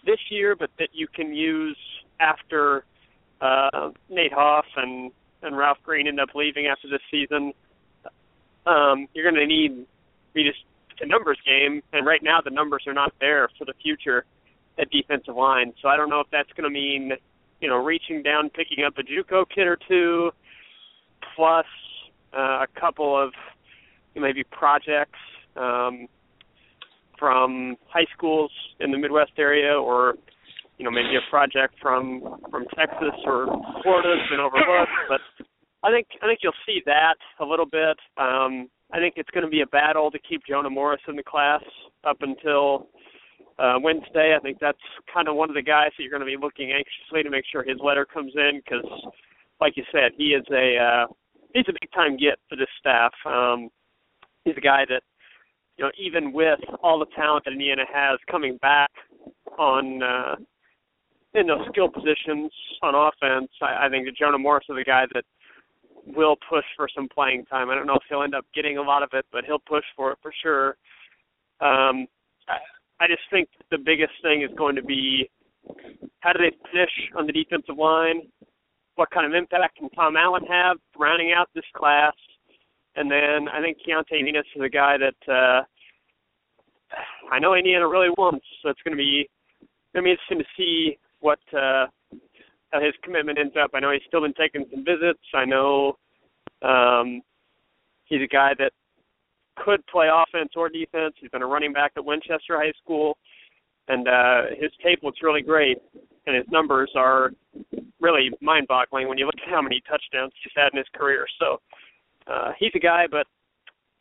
this 0.04 0.18
year, 0.28 0.56
but 0.56 0.70
that 0.78 0.88
you 0.92 1.06
can 1.06 1.32
use 1.32 1.78
after 2.18 2.84
uh, 3.40 3.90
Nate 4.10 4.32
Hoff 4.32 4.66
and 4.76 5.12
and 5.42 5.56
Ralph 5.56 5.78
Green 5.84 6.08
end 6.08 6.18
up 6.18 6.30
leaving 6.34 6.66
after 6.66 6.88
this 6.88 7.00
season. 7.10 7.52
Um, 8.66 9.06
you're 9.14 9.30
going 9.30 9.40
to 9.40 9.46
need 9.46 9.86
just 10.34 10.58
a 11.00 11.06
numbers 11.06 11.38
game, 11.46 11.82
and 11.92 12.04
right 12.04 12.22
now 12.22 12.40
the 12.44 12.50
numbers 12.50 12.82
are 12.88 12.94
not 12.94 13.12
there 13.20 13.48
for 13.56 13.64
the 13.64 13.74
future 13.80 14.24
at 14.78 14.90
defensive 14.90 15.36
line. 15.36 15.72
So 15.80 15.88
I 15.88 15.96
don't 15.96 16.10
know 16.10 16.20
if 16.20 16.26
that's 16.32 16.50
going 16.56 16.68
to 16.68 16.70
mean, 16.70 17.12
you 17.60 17.68
know, 17.68 17.76
reaching 17.76 18.22
down, 18.22 18.50
picking 18.50 18.84
up 18.84 18.94
a 18.98 19.02
JUCO 19.02 19.44
kid 19.54 19.68
or 19.68 19.78
two, 19.88 20.32
plus 21.36 21.66
uh, 22.36 22.64
a 22.64 22.66
couple 22.80 23.22
of 23.22 23.32
maybe 24.20 24.44
projects 24.44 25.18
um, 25.56 26.06
from 27.18 27.76
high 27.88 28.06
schools 28.16 28.50
in 28.80 28.90
the 28.90 28.98
Midwest 28.98 29.32
area, 29.38 29.72
or 29.72 30.14
you 30.78 30.84
know 30.84 30.90
maybe 30.90 31.16
a 31.16 31.30
project 31.30 31.74
from 31.80 32.40
from 32.50 32.64
Texas 32.76 33.14
or 33.24 33.46
Florida 33.82 34.16
has 34.18 34.30
been 34.30 34.40
overlooked. 34.40 34.90
But 35.08 35.20
I 35.82 35.90
think 35.90 36.06
I 36.22 36.26
think 36.26 36.40
you'll 36.42 36.52
see 36.66 36.82
that 36.86 37.16
a 37.40 37.44
little 37.44 37.66
bit. 37.66 37.96
Um, 38.18 38.68
I 38.92 38.98
think 38.98 39.14
it's 39.16 39.30
going 39.30 39.44
to 39.44 39.50
be 39.50 39.62
a 39.62 39.66
battle 39.66 40.10
to 40.10 40.18
keep 40.18 40.42
Jonah 40.48 40.70
Morris 40.70 41.00
in 41.08 41.16
the 41.16 41.22
class 41.22 41.62
up 42.04 42.18
until 42.20 42.88
uh, 43.58 43.76
Wednesday. 43.80 44.36
I 44.36 44.40
think 44.40 44.58
that's 44.60 44.78
kind 45.12 45.28
of 45.28 45.34
one 45.34 45.48
of 45.48 45.54
the 45.54 45.62
guys 45.62 45.90
that 45.96 46.02
you're 46.02 46.10
going 46.10 46.20
to 46.20 46.26
be 46.26 46.36
looking 46.40 46.72
anxiously 46.72 47.22
to 47.22 47.30
make 47.30 47.44
sure 47.50 47.62
his 47.62 47.78
letter 47.82 48.04
comes 48.04 48.32
in 48.36 48.60
because, 48.64 48.84
like 49.60 49.76
you 49.76 49.84
said, 49.90 50.12
he 50.16 50.34
is 50.34 50.44
a 50.52 50.76
uh, 50.76 51.06
he's 51.54 51.66
a 51.68 51.72
big 51.72 51.90
time 51.92 52.16
get 52.16 52.38
for 52.48 52.56
this 52.56 52.68
staff. 52.78 53.12
Um, 53.24 53.70
he's 54.46 54.56
a 54.56 54.60
guy 54.60 54.84
that 54.88 55.02
you 55.76 55.84
know 55.84 55.90
even 55.98 56.32
with 56.32 56.60
all 56.82 56.98
the 56.98 57.06
talent 57.14 57.44
that 57.44 57.52
Indiana 57.52 57.82
has 57.92 58.18
coming 58.30 58.56
back 58.62 58.90
on 59.58 60.02
uh, 60.02 60.36
in 61.34 61.46
those 61.46 61.66
skill 61.68 61.88
positions 61.88 62.50
on 62.82 62.94
offense, 62.94 63.50
I, 63.60 63.86
I 63.86 63.88
think 63.90 64.06
that 64.06 64.16
Jonah 64.16 64.38
Morris 64.38 64.64
is 64.70 64.76
a 64.80 64.84
guy 64.84 65.04
that 65.12 65.24
will 66.16 66.36
push 66.48 66.64
for 66.76 66.88
some 66.94 67.08
playing 67.08 67.44
time. 67.46 67.68
I 67.68 67.74
don't 67.74 67.86
know 67.86 67.96
if 67.96 68.02
he'll 68.08 68.22
end 68.22 68.34
up 68.34 68.46
getting 68.54 68.78
a 68.78 68.82
lot 68.82 69.02
of 69.02 69.10
it, 69.12 69.26
but 69.32 69.44
he'll 69.44 69.58
push 69.58 69.84
for 69.96 70.12
it 70.12 70.18
for 70.22 70.32
sure. 70.42 70.76
Um, 71.60 72.06
I 73.00 73.06
just 73.08 73.22
think 73.30 73.48
the 73.70 73.78
biggest 73.78 74.12
thing 74.22 74.42
is 74.42 74.50
going 74.56 74.76
to 74.76 74.82
be 74.82 75.28
how 76.20 76.32
do 76.32 76.38
they 76.38 76.56
finish 76.72 76.90
on 77.16 77.26
the 77.26 77.32
defensive 77.32 77.76
line? 77.76 78.22
What 78.94 79.10
kind 79.10 79.26
of 79.26 79.34
impact 79.34 79.76
can 79.78 79.90
Tom 79.90 80.16
Allen 80.16 80.44
have 80.48 80.78
rounding 80.98 81.32
out 81.36 81.48
this 81.54 81.64
class? 81.74 82.14
And 82.96 83.10
then 83.10 83.48
I 83.52 83.60
think 83.60 83.78
Keontae 83.78 84.26
Enos 84.26 84.44
is 84.56 84.62
a 84.62 84.68
guy 84.68 84.96
that 84.96 85.32
uh, 85.32 85.62
I 87.30 87.38
know 87.38 87.54
Indiana 87.54 87.86
really 87.86 88.10
wants. 88.16 88.44
So 88.62 88.70
it's 88.70 88.80
going 88.82 88.96
to 88.96 88.98
be 88.98 89.28
going 89.94 90.04
to 90.04 90.08
be 90.08 90.10
interesting 90.12 90.38
to 90.38 90.44
see 90.56 90.98
what 91.20 91.38
uh, 91.52 91.86
how 92.70 92.80
his 92.80 92.94
commitment 93.02 93.38
ends 93.38 93.54
up. 93.62 93.70
I 93.74 93.80
know 93.80 93.92
he's 93.92 94.02
still 94.08 94.22
been 94.22 94.34
taking 94.34 94.64
some 94.70 94.84
visits. 94.84 95.20
I 95.34 95.44
know 95.44 95.98
um, 96.62 97.22
he's 98.04 98.22
a 98.22 98.26
guy 98.26 98.52
that 98.58 98.72
could 99.56 99.86
play 99.86 100.08
offense 100.12 100.52
or 100.56 100.68
defense. 100.68 101.14
He's 101.20 101.30
been 101.30 101.42
a 101.42 101.46
running 101.46 101.72
back 101.72 101.92
at 101.96 102.04
Winchester 102.04 102.58
High 102.58 102.72
School, 102.82 103.16
and 103.88 104.06
uh, 104.08 104.42
his 104.58 104.70
tape 104.82 105.00
looks 105.02 105.20
really 105.22 105.42
great, 105.42 105.78
and 106.26 106.36
his 106.36 106.44
numbers 106.50 106.90
are 106.94 107.30
really 108.00 108.30
mind-boggling 108.42 109.08
when 109.08 109.16
you 109.16 109.24
look 109.24 109.40
at 109.42 109.50
how 109.50 109.62
many 109.62 109.80
touchdowns 109.88 110.32
he's 110.42 110.52
had 110.54 110.68
in 110.72 110.78
his 110.78 110.86
career. 110.94 111.26
So 111.40 111.60
uh, 112.26 112.52
he's 112.58 112.72
a 112.74 112.78
guy, 112.78 113.06
but 113.10 113.26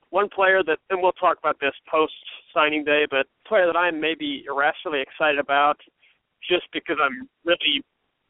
one 0.10 0.30
player 0.30 0.64
that, 0.64 0.78
and 0.90 1.02
we'll 1.02 1.14
talk 1.14 1.38
about 1.40 1.60
this 1.60 1.74
post 1.90 2.14
signing 2.54 2.84
day, 2.84 3.06
but 3.10 3.26
player 3.48 3.66
that 3.66 3.78
I'm 3.78 4.00
maybe 4.00 4.46
irrationally 4.48 5.02
excited 5.02 5.40
about, 5.40 5.78
just 6.50 6.66
because 6.72 6.98
I'm 7.02 7.28
really, 7.44 7.82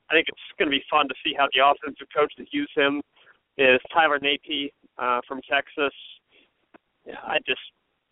I 0.09 0.15
think 0.15 0.27
it's 0.29 0.39
going 0.57 0.71
to 0.71 0.77
be 0.77 0.83
fun 0.89 1.07
to 1.07 1.15
see 1.23 1.33
how 1.37 1.47
the 1.53 1.61
offensive 1.63 2.07
coaches 2.15 2.47
use 2.51 2.71
him, 2.75 3.01
is 3.57 3.79
Tyler 3.93 4.19
Natee 4.19 4.71
uh, 4.97 5.21
from 5.27 5.41
Texas 5.49 5.93
yeah, 7.05 7.15
I 7.23 7.37
just 7.45 7.61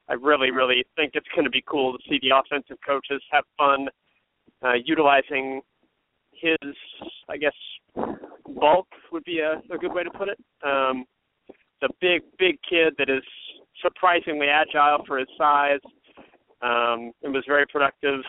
I 0.10 0.14
really 0.14 0.52
really 0.52 0.86
think 0.96 1.12
it's 1.16 1.28
going 1.36 1.46
to 1.46 1.52
be 1.52 1.64
cool 1.68 1.94
to 1.94 2.00
see 2.10 2.20
the 2.22 2.36
offensive 2.36 2.78
coaches 2.86 3.22
have 3.32 3.44
fun 3.58 3.88
uh, 4.64 4.74
utilizing 4.86 5.62
his 6.32 6.58
I 7.30 7.38
guess 7.38 7.54
bulk 8.48 8.88
would 9.12 9.24
be 9.24 9.40
a, 9.40 9.62
a 9.74 9.78
good 9.78 9.94
way 9.94 10.04
to 10.04 10.12
put 10.12 10.30
it. 10.30 10.40
Um, 10.64 11.06
the 11.84 11.90
big 12.00 12.24
big 12.40 12.58
kid 12.68 12.96
that 12.98 13.10
is 13.10 13.24
surprisingly 13.84 14.48
agile 14.48 15.04
for 15.06 15.20
his 15.20 15.28
size. 15.38 15.84
Um, 16.62 17.12
and 17.22 17.34
was 17.34 17.44
very 17.46 17.66
productive 17.68 18.22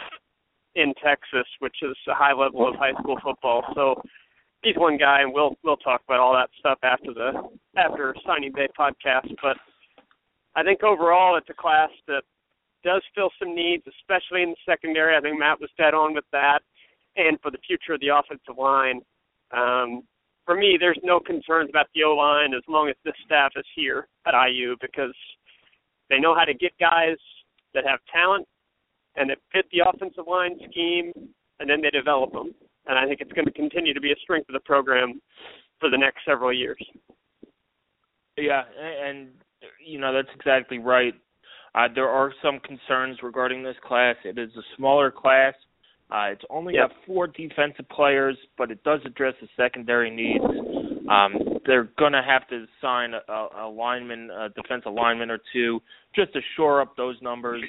in 0.74 0.92
Texas, 1.00 1.46
which 1.60 1.76
is 1.82 1.96
a 2.08 2.14
high 2.14 2.32
level 2.32 2.66
of 2.66 2.74
high 2.74 2.92
school 3.00 3.16
football. 3.22 3.62
So 3.76 4.02
he's 4.64 4.74
one 4.76 4.98
guy, 4.98 5.22
and 5.22 5.32
we'll 5.32 5.56
we'll 5.62 5.76
talk 5.76 6.02
about 6.08 6.18
all 6.18 6.34
that 6.34 6.50
stuff 6.58 6.78
after 6.82 7.14
the 7.14 7.30
after 7.76 8.14
signing 8.26 8.50
day 8.50 8.68
podcast. 8.76 9.30
But 9.40 9.56
I 10.56 10.64
think 10.64 10.82
overall 10.82 11.36
it's 11.36 11.48
a 11.48 11.54
class 11.54 11.90
that 12.08 12.22
does 12.82 13.02
fill 13.14 13.30
some 13.38 13.54
needs, 13.54 13.84
especially 14.00 14.42
in 14.42 14.50
the 14.50 14.56
secondary. 14.66 15.16
I 15.16 15.20
think 15.20 15.38
Matt 15.38 15.60
was 15.60 15.70
dead 15.78 15.94
on 15.94 16.12
with 16.12 16.24
that, 16.32 16.60
and 17.16 17.38
for 17.40 17.52
the 17.52 17.58
future 17.66 17.94
of 17.94 18.00
the 18.00 18.08
offensive 18.08 18.58
line. 18.58 19.00
Um, 19.52 20.02
for 20.44 20.56
me, 20.56 20.76
there's 20.78 20.98
no 21.02 21.20
concerns 21.20 21.70
about 21.70 21.86
the 21.94 22.04
O 22.04 22.14
line 22.14 22.54
as 22.54 22.62
long 22.68 22.88
as 22.88 22.96
this 23.04 23.14
staff 23.24 23.52
is 23.56 23.64
here 23.74 24.08
at 24.26 24.34
IU 24.34 24.76
because 24.80 25.14
they 26.10 26.18
know 26.18 26.34
how 26.34 26.44
to 26.44 26.54
get 26.54 26.72
guys 26.78 27.16
that 27.72 27.84
have 27.86 28.00
talent 28.12 28.46
and 29.16 29.30
that 29.30 29.38
fit 29.52 29.66
the 29.72 29.82
offensive 29.88 30.24
line 30.28 30.58
scheme, 30.70 31.12
and 31.60 31.70
then 31.70 31.80
they 31.80 31.90
develop 31.90 32.32
them. 32.32 32.54
And 32.86 32.98
I 32.98 33.06
think 33.06 33.20
it's 33.20 33.32
going 33.32 33.46
to 33.46 33.52
continue 33.52 33.94
to 33.94 34.00
be 34.00 34.12
a 34.12 34.16
strength 34.22 34.48
of 34.48 34.54
the 34.54 34.60
program 34.60 35.20
for 35.80 35.88
the 35.88 35.96
next 35.96 36.18
several 36.26 36.52
years. 36.52 36.82
Yeah, 38.36 38.62
and 39.06 39.28
you 39.84 39.98
know 39.98 40.12
that's 40.12 40.34
exactly 40.34 40.78
right. 40.78 41.14
Uh, 41.74 41.88
there 41.94 42.08
are 42.08 42.32
some 42.42 42.60
concerns 42.60 43.18
regarding 43.22 43.62
this 43.62 43.76
class. 43.86 44.16
It 44.24 44.38
is 44.38 44.50
a 44.56 44.62
smaller 44.76 45.10
class. 45.10 45.54
Uh, 46.14 46.26
it's 46.30 46.44
only 46.48 46.74
yep. 46.74 46.90
got 46.90 46.96
four 47.06 47.26
defensive 47.26 47.88
players, 47.88 48.36
but 48.56 48.70
it 48.70 48.84
does 48.84 49.00
address 49.04 49.34
the 49.40 49.48
secondary 49.56 50.10
needs. 50.10 50.44
Um, 51.10 51.58
they're 51.66 51.90
going 51.98 52.12
to 52.12 52.22
have 52.22 52.46
to 52.48 52.66
sign 52.80 53.14
a, 53.14 53.46
a 53.62 53.68
lineman, 53.68 54.30
a 54.30 54.48
defensive 54.50 54.92
lineman 54.92 55.30
or 55.30 55.40
two, 55.52 55.80
just 56.14 56.32
to 56.34 56.40
shore 56.56 56.80
up 56.80 56.96
those 56.96 57.16
numbers. 57.20 57.62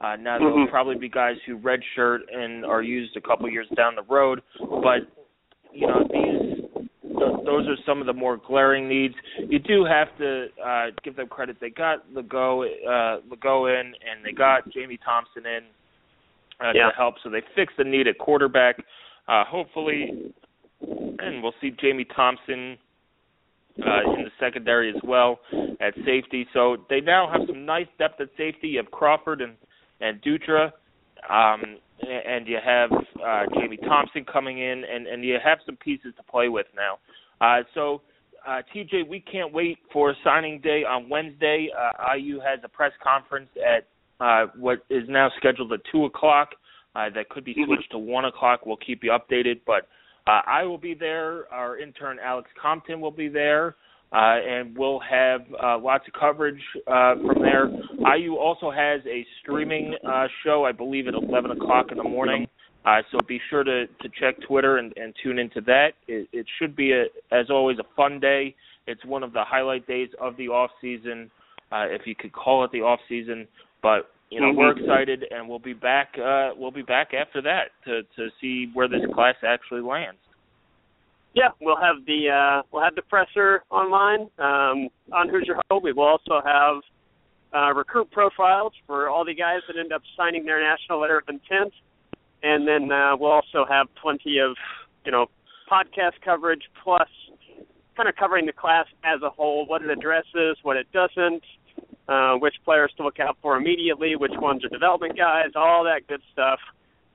Uh, 0.00 0.14
now 0.14 0.38
there'll 0.38 0.56
Mhm. 0.66 0.70
probably 0.70 0.94
be 0.94 1.08
guys 1.08 1.36
who 1.44 1.58
redshirt 1.58 2.20
and 2.32 2.64
are 2.64 2.82
used 2.82 3.16
a 3.16 3.20
couple 3.20 3.48
years 3.50 3.68
down 3.70 3.96
the 3.96 4.02
road, 4.02 4.42
but 4.60 5.00
you 5.72 5.86
know 5.88 6.04
these 6.04 6.64
th- 7.02 7.44
those 7.44 7.66
are 7.66 7.76
some 7.84 8.00
of 8.00 8.06
the 8.06 8.12
more 8.12 8.36
glaring 8.36 8.88
needs. 8.88 9.14
You 9.38 9.58
do 9.58 9.84
have 9.84 10.16
to 10.18 10.48
uh, 10.64 10.86
give 11.02 11.16
them 11.16 11.26
credit. 11.26 11.56
They 11.60 11.70
got 11.70 12.08
Lagow 12.14 12.62
uh, 12.62 13.20
Lagow 13.28 13.66
in, 13.66 13.86
and 13.88 14.24
they 14.24 14.32
got 14.32 14.68
Jamie 14.70 14.98
Thompson 15.04 15.44
in 15.46 15.64
uh, 16.60 16.72
Yeah. 16.74 16.90
to 16.90 16.96
help. 16.96 17.14
So 17.22 17.30
they 17.30 17.42
fixed 17.54 17.76
the 17.76 17.84
need 17.84 18.06
at 18.08 18.18
quarterback. 18.18 18.76
Uh, 19.26 19.44
hopefully, 19.44 20.32
and 20.80 21.42
we'll 21.42 21.54
see 21.60 21.70
Jamie 21.70 22.06
Thompson 22.16 22.78
uh, 23.84 24.12
in 24.16 24.24
the 24.24 24.30
secondary 24.40 24.88
as 24.90 25.00
well 25.04 25.40
at 25.80 25.94
safety. 26.04 26.46
So 26.52 26.78
they 26.88 27.00
now 27.00 27.28
have 27.30 27.42
some 27.46 27.64
nice 27.66 27.86
depth 27.98 28.20
at 28.20 28.28
safety. 28.36 28.68
You 28.68 28.78
have 28.78 28.90
Crawford 28.90 29.40
and 29.40 29.54
and 30.00 30.22
Dutra, 30.22 30.72
um, 31.28 31.76
and 32.02 32.46
you 32.46 32.58
have 32.64 32.90
uh, 32.92 33.42
Jamie 33.54 33.76
Thompson 33.78 34.24
coming 34.24 34.58
in, 34.58 34.84
and 34.84 35.06
and 35.06 35.24
you 35.24 35.36
have 35.44 35.58
some 35.66 35.76
pieces 35.76 36.14
to 36.16 36.22
play 36.24 36.48
with 36.48 36.66
now. 36.74 36.98
Uh, 37.40 37.62
so. 37.74 38.02
Uh, 38.46 38.62
TJ, 38.74 39.06
we 39.06 39.20
can't 39.20 39.52
wait 39.52 39.78
for 39.92 40.14
signing 40.24 40.60
day 40.60 40.82
on 40.84 41.08
Wednesday. 41.08 41.68
Uh, 41.76 42.14
IU 42.16 42.38
has 42.38 42.60
a 42.64 42.68
press 42.68 42.92
conference 43.02 43.48
at 43.56 43.88
uh, 44.20 44.46
what 44.56 44.84
is 44.90 45.04
now 45.08 45.30
scheduled 45.38 45.72
at 45.72 45.80
two 45.90 46.04
o'clock. 46.04 46.50
Uh, 46.94 47.10
that 47.14 47.28
could 47.28 47.44
be 47.44 47.54
switched 47.66 47.90
to 47.92 47.98
one 47.98 48.24
o'clock. 48.24 48.66
We'll 48.66 48.78
keep 48.78 49.04
you 49.04 49.12
updated, 49.12 49.60
but 49.66 49.86
uh, 50.26 50.40
I 50.46 50.64
will 50.64 50.78
be 50.78 50.94
there. 50.94 51.52
Our 51.52 51.78
intern 51.78 52.18
Alex 52.22 52.50
Compton 52.60 53.00
will 53.00 53.10
be 53.10 53.28
there, 53.28 53.76
uh, 54.12 54.40
and 54.46 54.76
we'll 54.76 55.00
have 55.00 55.42
uh, 55.62 55.78
lots 55.78 56.04
of 56.08 56.18
coverage 56.18 56.60
uh, 56.86 57.14
from 57.14 57.42
there. 57.42 57.70
IU 58.16 58.36
also 58.36 58.70
has 58.70 59.00
a 59.06 59.24
streaming 59.40 59.94
uh, 60.06 60.26
show, 60.44 60.64
I 60.64 60.72
believe, 60.72 61.08
at 61.08 61.14
11 61.14 61.52
o'clock 61.52 61.86
in 61.92 61.98
the 61.98 62.04
morning. 62.04 62.46
Uh, 62.84 63.02
so 63.10 63.18
be 63.26 63.40
sure 63.50 63.64
to, 63.64 63.86
to 63.86 64.08
check 64.20 64.36
Twitter 64.46 64.78
and, 64.78 64.92
and 64.96 65.14
tune 65.22 65.38
into 65.38 65.60
that. 65.62 65.90
It, 66.06 66.28
it 66.32 66.46
should 66.58 66.74
be, 66.76 66.92
a, 66.92 67.04
as 67.34 67.50
always, 67.50 67.78
a 67.78 67.84
fun 67.96 68.20
day. 68.20 68.54
It's 68.86 69.04
one 69.04 69.22
of 69.22 69.32
the 69.32 69.44
highlight 69.44 69.86
days 69.86 70.08
of 70.20 70.36
the 70.36 70.48
off 70.48 70.70
season, 70.80 71.30
uh, 71.70 71.86
if 71.88 72.02
you 72.06 72.14
could 72.14 72.32
call 72.32 72.64
it 72.64 72.72
the 72.72 72.80
off 72.80 73.00
season. 73.08 73.46
But 73.82 74.10
you 74.30 74.40
know, 74.40 74.52
we're 74.52 74.74
Mhm. 74.74 74.80
excited, 74.80 75.26
and 75.30 75.48
we'll 75.48 75.58
be 75.58 75.72
back. 75.72 76.18
Uh, 76.18 76.52
we'll 76.54 76.70
be 76.70 76.82
back 76.82 77.14
after 77.14 77.40
that 77.42 77.70
to 77.84 78.02
to 78.16 78.30
see 78.40 78.66
where 78.74 78.88
this 78.88 79.04
class 79.14 79.36
actually 79.42 79.80
lands. 79.80 80.20
Yeah, 81.34 81.50
we'll 81.60 81.76
have 81.76 82.04
the 82.04 82.30
uh, 82.30 82.62
we'll 82.70 82.82
have 82.82 82.94
the 82.94 83.02
presser 83.02 83.62
online 83.70 84.28
um, 84.38 84.90
on 85.12 85.28
Hoosier 85.28 85.54
Huddle. 85.54 85.80
We 85.80 85.92
will 85.92 86.04
also 86.04 86.42
have 86.44 86.82
uh, 87.54 87.72
recruit 87.74 88.10
profiles 88.10 88.74
for 88.86 89.08
all 89.08 89.24
the 89.24 89.34
guys 89.34 89.62
that 89.66 89.76
end 89.78 89.92
up 89.92 90.02
signing 90.16 90.44
their 90.44 90.60
national 90.60 91.00
letter 91.00 91.18
of 91.18 91.28
intent, 91.28 91.72
and 92.42 92.68
then 92.68 92.92
uh, 92.92 93.16
we'll 93.16 93.32
also 93.32 93.64
have 93.64 93.86
plenty 93.94 94.38
of 94.38 94.56
you 95.04 95.12
know 95.12 95.30
podcast 95.70 96.20
coverage 96.22 96.62
plus 96.82 97.08
kind 97.96 98.08
of 98.08 98.16
covering 98.16 98.46
the 98.46 98.52
class 98.52 98.86
as 99.04 99.22
a 99.22 99.30
whole, 99.30 99.66
what 99.66 99.82
it 99.82 99.90
addresses, 99.90 100.56
what 100.62 100.76
it 100.76 100.86
doesn't, 100.92 101.42
uh, 102.08 102.34
which 102.34 102.54
players 102.64 102.92
to 102.96 103.02
look 103.02 103.20
out 103.20 103.36
for 103.42 103.56
immediately, 103.56 104.16
which 104.16 104.32
ones 104.36 104.64
are 104.64 104.68
development 104.68 105.16
guys, 105.16 105.50
all 105.54 105.84
that 105.84 106.06
good 106.06 106.22
stuff. 106.32 106.58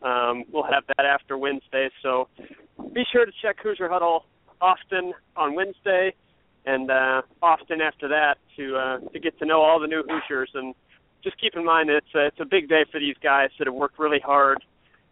Um, 0.01 0.43
we'll 0.51 0.63
have 0.63 0.83
that 0.97 1.05
after 1.05 1.37
Wednesday, 1.37 1.89
so 2.01 2.27
be 2.93 3.03
sure 3.11 3.25
to 3.25 3.31
check 3.41 3.57
Hoosier 3.63 3.89
Huddle 3.89 4.25
often 4.61 5.13
on 5.35 5.55
Wednesday, 5.55 6.13
and 6.65 6.91
uh, 6.91 7.21
often 7.41 7.81
after 7.81 8.07
that 8.09 8.35
to 8.57 8.75
uh, 8.75 8.99
to 9.11 9.19
get 9.19 9.37
to 9.39 9.45
know 9.45 9.61
all 9.61 9.79
the 9.79 9.87
new 9.87 10.03
Hoosiers. 10.07 10.51
And 10.53 10.75
just 11.23 11.39
keep 11.39 11.55
in 11.55 11.65
mind 11.65 11.89
that 11.89 11.97
it's 11.97 12.15
a, 12.15 12.25
it's 12.27 12.39
a 12.39 12.45
big 12.45 12.67
day 12.69 12.85
for 12.91 12.99
these 12.99 13.15
guys 13.23 13.49
that 13.57 13.67
have 13.67 13.73
worked 13.73 13.97
really 13.97 14.19
hard, 14.19 14.63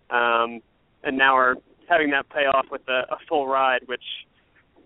um, 0.09 0.61
and 1.03 1.17
now 1.17 1.35
are 1.35 1.55
having 1.89 2.11
that 2.11 2.29
pay 2.29 2.45
off 2.45 2.65
with 2.69 2.81
a, 2.87 3.13
a 3.13 3.17
full 3.27 3.47
ride, 3.47 3.81
which 3.85 4.03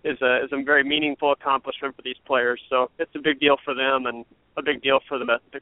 is 0.06 0.20
a 0.22 0.44
is 0.44 0.50
a 0.52 0.62
very 0.62 0.84
meaningful 0.84 1.32
accomplishment 1.32 1.96
for 1.96 2.02
these 2.02 2.16
players. 2.26 2.60
So 2.70 2.90
it's 2.98 3.14
a 3.14 3.18
big 3.18 3.40
deal 3.40 3.56
for 3.64 3.74
them 3.74 4.06
and 4.06 4.24
a 4.56 4.62
big 4.62 4.82
deal 4.82 5.00
for 5.08 5.18
the, 5.18 5.26
the 5.52 5.60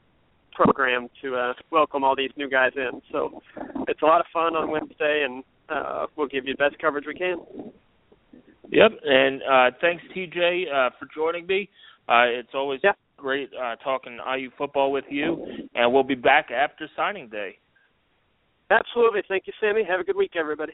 program 0.53 1.09
to 1.21 1.35
uh, 1.35 1.53
welcome 1.71 2.03
all 2.03 2.15
these 2.15 2.31
new 2.37 2.49
guys 2.49 2.71
in. 2.75 3.01
So 3.11 3.41
it's 3.87 4.01
a 4.01 4.05
lot 4.05 4.21
of 4.21 4.27
fun 4.31 4.55
on 4.55 4.69
Wednesday, 4.71 5.23
and 5.25 5.43
uh, 5.69 6.05
we'll 6.15 6.27
give 6.27 6.45
you 6.45 6.53
the 6.53 6.69
best 6.69 6.79
coverage 6.79 7.05
we 7.07 7.15
can. 7.15 7.37
Yep, 8.71 8.91
and 9.03 9.41
uh, 9.43 9.71
thanks 9.81 10.03
TJ 10.15 10.65
uh, 10.73 10.89
for 10.97 11.07
joining 11.13 11.45
me. 11.45 11.69
Uh, 12.07 12.25
it's 12.25 12.53
always 12.53 12.79
Yeah. 12.83 12.93
great 13.17 13.49
uh, 13.53 13.75
talking 13.77 14.19
IU 14.37 14.49
football 14.57 14.91
with 14.91 15.05
you, 15.09 15.67
and 15.75 15.91
we'll 15.91 16.03
be 16.03 16.15
back 16.15 16.51
after 16.51 16.89
signing 16.95 17.27
day. 17.29 17.57
Absolutely. 18.71 19.21
Thank 19.27 19.45
you, 19.47 19.53
Sammy. 19.59 19.83
Have 19.83 19.99
a 19.99 20.03
good 20.03 20.15
week, 20.15 20.35
everybody. 20.35 20.73